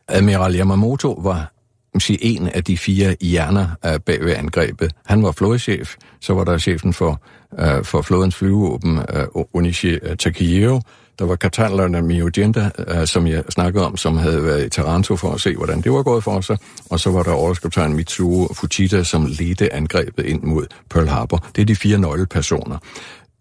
[0.08, 1.53] Admiral Yamamoto var
[2.00, 4.92] sige, en af de fire hjerner uh, bag ved angrebet.
[5.06, 7.22] Han var flådechef, så var der chefen for,
[7.52, 10.82] uh, for flådens flyvåben, uh, øh, Onishi Takehiro,
[11.20, 15.32] der var katalerne Miojinda, uh, som jeg snakkede om, som havde været i Taranto for
[15.32, 16.58] at se, hvordan det var gået for sig.
[16.90, 21.46] Og så var der overskabtegn Mitsuo Fujita, som ledte angrebet ind mod Pearl Harbor.
[21.56, 22.78] Det er de fire nøglepersoner.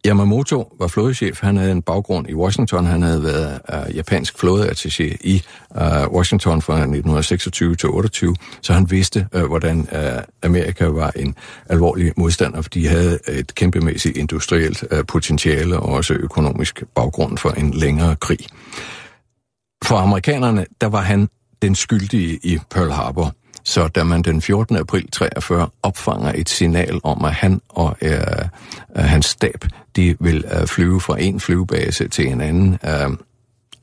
[0.07, 1.40] Yamamoto var flådechef.
[1.40, 2.86] Han havde en baggrund i Washington.
[2.86, 8.90] Han havde været uh, japansk flådeattaché i uh, Washington fra 1926 til 28, så han
[8.90, 11.34] vidste, uh, hvordan uh, Amerika var en
[11.68, 17.50] alvorlig modstander, fordi de havde et kæmpemæssigt industrielt uh, potentiale og også økonomisk baggrund for
[17.50, 18.46] en længere krig.
[19.84, 21.28] For amerikanerne, der var han
[21.62, 23.34] den skyldige i Pearl Harbor.
[23.64, 24.76] Så da man den 14.
[24.76, 28.12] april 43 opfanger et signal om, at han og øh,
[28.96, 29.64] øh, hans stab,
[29.96, 33.10] de vil øh, flyve fra en flyvebase til en anden, øh,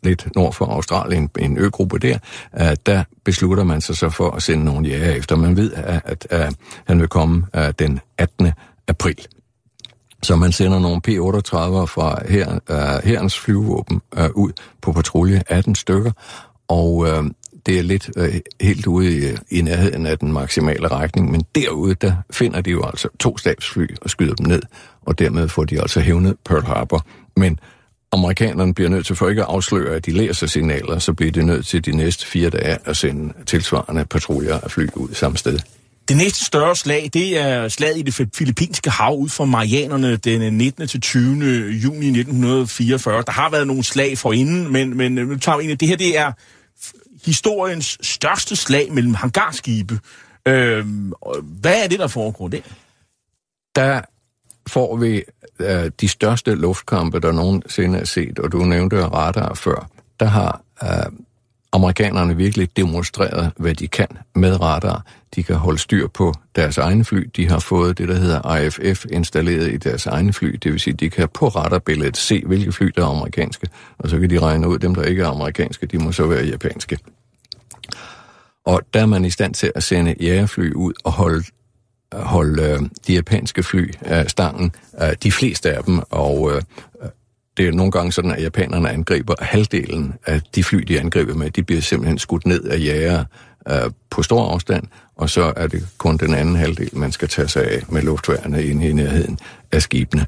[0.04, 2.18] lidt nord for Australien, en øgruppe der,
[2.60, 5.36] øh, der beslutter man sig så for at sende nogle jæger efter.
[5.36, 6.56] Man ved, at, at, at
[6.88, 8.52] han vil komme øh, den 18.
[8.88, 9.26] april.
[10.24, 14.52] Så man sender nogle P-38 fra her, øh, uh, herrens flyvåben uh, ud
[14.82, 16.12] på patrulje, 18 stykker,
[16.68, 17.08] og
[17.70, 21.44] det er lidt øh, helt ude i, øh, i nærheden af den maksimale rækning, men
[21.56, 24.62] derude, der finder de jo altså to stabsfly og skyder dem ned,
[25.02, 27.06] og dermed får de altså hævnet Pearl Harbor.
[27.36, 27.60] Men
[28.12, 31.46] amerikanerne bliver nødt til, for ikke at afsløre, at de læser signaler, så bliver de
[31.46, 35.60] nødt til de næste fire dage at sende tilsvarende patruljer af fly ud samme sted.
[36.08, 40.42] Det næste større slag, det er slaget i det filippinske hav ud for Marianerne den
[40.42, 40.88] øh, 19.
[40.88, 41.24] til 20.
[41.72, 43.24] juni 1944.
[43.28, 45.96] Der har været nogle slag forinden, men, men øh, nu tager vi af Det her
[45.96, 46.32] det er
[47.26, 50.00] historiens største slag mellem hangarskibe.
[50.48, 50.86] Øh,
[51.44, 52.62] hvad er det, der foregår der?
[53.76, 54.02] Der
[54.68, 55.24] får vi
[55.60, 59.90] øh, de største luftkampe, der nogensinde er set, og du nævnte radar før.
[60.20, 61.12] Der har øh,
[61.72, 65.06] amerikanerne virkelig demonstreret, hvad de kan med radar.
[65.36, 67.30] De kan holde styr på deres egne fly.
[67.36, 70.56] De har fået det, der hedder IFF installeret i deres egne fly.
[70.64, 73.68] Det vil sige, de kan på radarbilledet se, hvilke fly, der er amerikanske.
[73.98, 76.46] Og så kan de regne ud, dem, der ikke er amerikanske, de må så være
[76.46, 76.98] japanske.
[78.66, 81.44] Og der er man i stand til at sende jægerfly ud og holde
[82.14, 86.62] holde øh, de japanske fly af stangen, øh, de fleste af dem, og øh,
[87.60, 91.52] det er nogle gange sådan, at japanerne angriber halvdelen af de fly, de angriber med,
[91.52, 93.24] de bliver simpelthen skudt ned af jæger
[93.70, 94.84] øh, på stor afstand,
[95.16, 98.66] og så er det kun den anden halvdel, man skal tage sig af med luftværende
[98.66, 99.40] inde i nærheden
[99.72, 100.26] af skibene.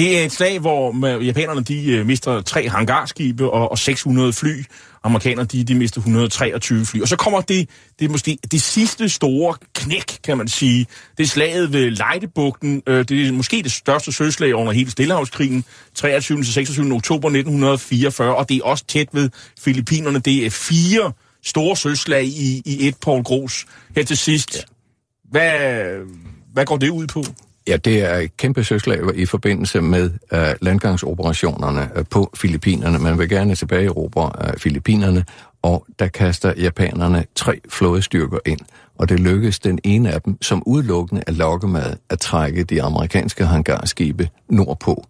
[0.00, 4.64] Det er et slag, hvor japanerne de øh, mister tre hangarskibe og, og 600 fly.
[5.04, 7.00] Amerikanerne de, de mister 123 fly.
[7.02, 10.86] Og så kommer det, det er måske det sidste store knæk, kan man sige.
[11.18, 12.82] Det er slaget ved Lejdebugten.
[12.86, 15.64] Øh, det er måske det største søslag under hele Stillehavskrigen.
[15.94, 16.42] 23.
[16.42, 16.92] til 26.
[16.92, 18.36] oktober 1944.
[18.36, 19.30] Og det er også tæt ved
[19.60, 20.18] Filippinerne.
[20.18, 21.12] Det er fire
[21.44, 23.66] store søslag i, i et Paul Gros.
[23.96, 24.56] Her til sidst.
[24.56, 24.60] Ja.
[25.30, 25.90] Hvad,
[26.52, 27.24] hvad går det ud på?
[27.70, 32.98] Ja, det er et kæmpe søslag i forbindelse med uh, landgangsoperationerne øh, på Filippinerne.
[32.98, 35.24] Man vil gerne tilbage i Europa uh, Filippinerne,
[35.62, 38.60] og der kaster japanerne tre flådestyrker ind.
[38.98, 43.46] Og det lykkedes den ene af dem, som udelukkende er lokkemad, at trække de amerikanske
[43.46, 45.06] hangarskibe nordpå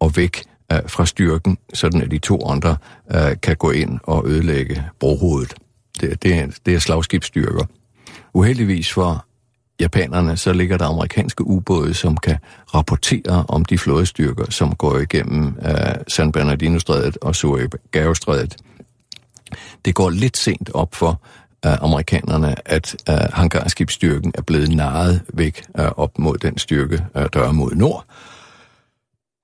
[0.00, 2.76] og væk uh, fra styrken, sådan at de to andre
[3.14, 5.54] uh, kan gå ind og ødelægge brohovedet.
[6.00, 7.64] Det, det, er, det er slagskibsstyrker.
[8.34, 9.26] Uheldigvis for
[9.80, 12.36] japanerne, så ligger der amerikanske ubåde, som kan
[12.74, 15.72] rapportere om de flådestyrker, som går igennem uh,
[16.08, 18.56] San Bernardino-strædet og Surigao-strædet.
[19.84, 21.20] Det går lidt sent op for
[21.66, 27.22] uh, amerikanerne, at uh, hangarskibsstyrken er blevet naret væk uh, op mod den styrke, uh,
[27.32, 28.04] der er mod nord.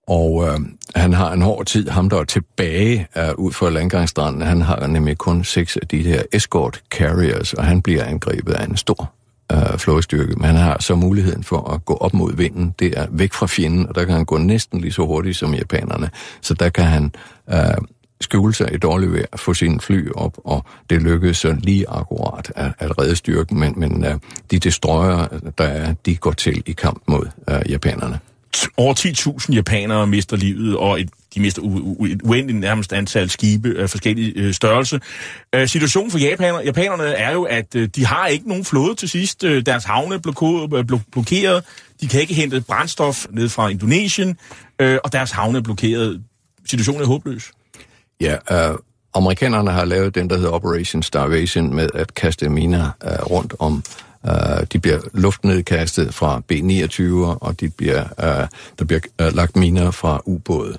[0.08, 0.60] Og øh,
[0.94, 4.86] han har en hård tid, ham der er tilbage øh, ud for landgangsstranden, han har
[4.86, 9.12] nemlig kun seks af de her escort carriers, og han bliver angrebet af en stor
[9.52, 10.34] øh, flådestyrke.
[10.34, 13.46] Men han har så muligheden for at gå op mod vinden, det er væk fra
[13.46, 16.10] fjenden, og der kan han gå næsten lige så hurtigt som japanerne.
[16.40, 17.12] Så der kan han
[17.50, 17.58] øh,
[18.20, 22.52] skjule sig i dårligt vejr, få sine fly op, og det lykkedes så lige akkurat
[22.56, 24.14] at, at redde styrken, men, men øh,
[24.50, 25.26] de destroyer,
[25.58, 28.18] der er, de går til i kamp mod øh, japanerne
[28.76, 28.94] over
[29.48, 33.74] 10.000 japanere mister livet, og et, de mister u- u- et uendeligt nærmest antal skibe
[33.78, 35.00] af forskellige øh, størrelse.
[35.54, 39.08] Øh, situationen for japaner, japanerne er jo, at øh, de har ikke nogen flåde til
[39.08, 39.44] sidst.
[39.44, 41.64] Øh, deres havne er bloko- øh, blok, blokeret.
[42.00, 44.36] De kan ikke hente brændstof ned fra Indonesien,
[44.78, 46.22] øh, og deres havne er blokeret.
[46.66, 47.50] Situationen er håbløs.
[48.20, 48.78] Ja, øh,
[49.14, 53.84] amerikanerne har lavet den, der hedder Operation Starvation, med at kaste miner øh, rundt om
[54.24, 57.02] Uh, de bliver luftnedkastet fra B-29,
[57.40, 60.78] og de bliver, uh, der bliver uh, lagt miner fra ubåde.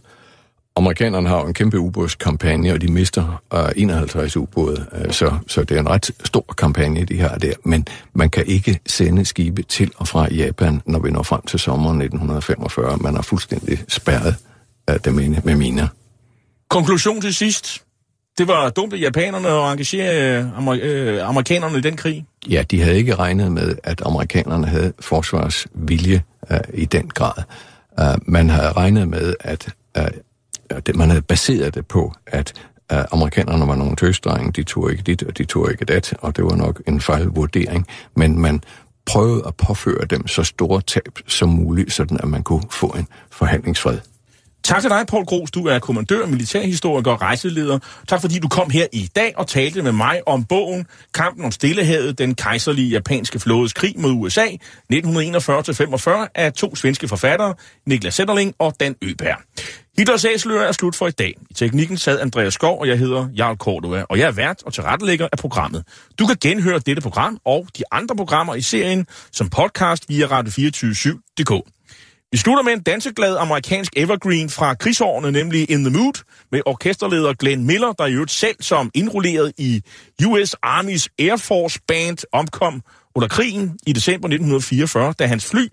[0.80, 5.64] Amerikanerne har jo en kæmpe ubådskampagne, og de mister uh, 51 ubåde, uh, så, så
[5.64, 7.54] det er en ret stor kampagne, de har der.
[7.64, 11.60] Men man kan ikke sende skibe til og fra Japan, når vi når frem til
[11.60, 12.98] sommeren 1945.
[12.98, 14.36] Man har fuldstændig spærret
[14.92, 15.88] uh, dem inde med miner.
[16.70, 17.84] Konklusion til sidst.
[18.38, 22.26] Det var dumt af japanerne at engagere øh, amer- øh, amerikanerne i den krig.
[22.50, 27.44] Ja, de havde ikke regnet med, at amerikanerne havde forsvarsvilje uh, i den grad.
[28.02, 29.68] Uh, man havde regnet med, at
[30.00, 30.06] uh,
[30.72, 32.54] Øh, det, man havde baseret det på, at
[32.94, 36.36] uh, amerikanerne var nogle tøsdrenge, de tog ikke dit, og de tog ikke dat, og
[36.36, 37.88] det var nok en fejlvurdering.
[38.16, 38.62] Men man
[39.06, 43.08] prøvede at påføre dem så store tab som muligt, sådan at man kunne få en
[43.32, 44.00] forhandlingsfred.
[44.64, 45.52] Tak til dig, Paul Gros.
[45.52, 47.80] Du er kommandør, militærhistoriker og rejseleder.
[48.08, 51.52] Tak fordi du kom her i dag og talte med mig om bogen Kampen om
[51.52, 54.46] Stillehavet, den kejserlige japanske flådes krig mod USA,
[54.94, 57.54] 1941-45 af to svenske forfattere,
[57.86, 59.38] Niklas Sætterling og Dan Øberg.
[60.00, 61.34] Hitlers Æseløer er slut for i dag.
[61.50, 64.74] I teknikken sad Andreas Skov, og jeg hedder Jarl Cordova, og jeg er vært og
[64.74, 65.84] tilrettelægger af programmet.
[66.20, 71.52] Du kan genhøre dette program og de andre programmer i serien som podcast via radio247.dk.
[72.32, 77.34] Vi slutter med en danseglad amerikansk evergreen fra krigsårene, nemlig In the Mood, med orkesterleder
[77.34, 79.82] Glenn Miller, der i øvrigt selv som indrulleret i
[80.26, 82.82] US Army's Air Force Band omkom
[83.16, 85.68] under krigen i december 1944, da hans fly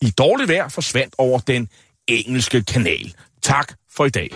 [0.00, 1.68] i dårligt vejr forsvandt over den
[2.08, 3.14] engelske kanal.
[3.42, 4.30] Tak for i dag.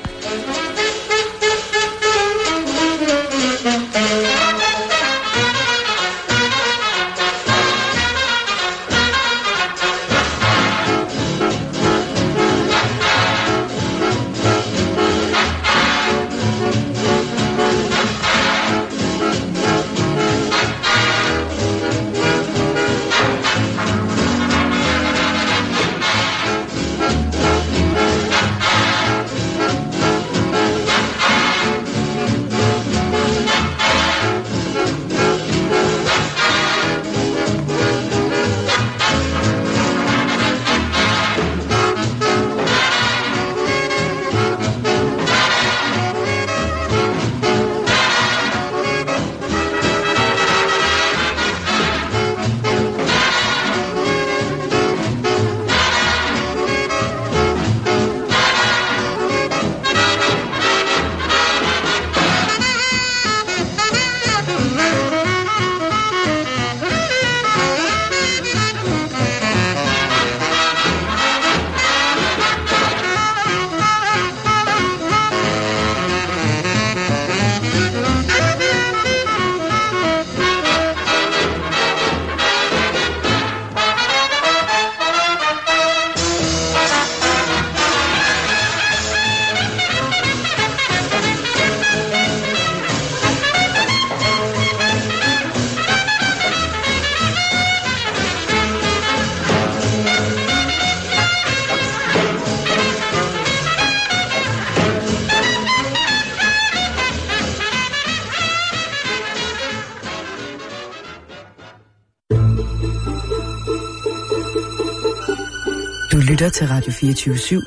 [116.36, 117.62] Lytter til Radio 24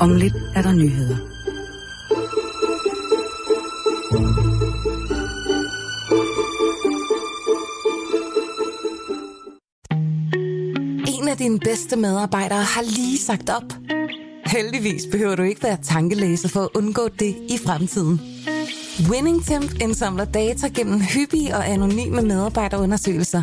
[0.00, 1.16] Om lidt er der nyheder.
[11.18, 13.72] En af dine bedste medarbejdere har lige sagt op.
[14.46, 18.20] Heldigvis behøver du ikke være tankelæser for at undgå det i fremtiden.
[19.10, 23.42] WinningTemp indsamler data gennem hyppige og anonyme medarbejderundersøgelser,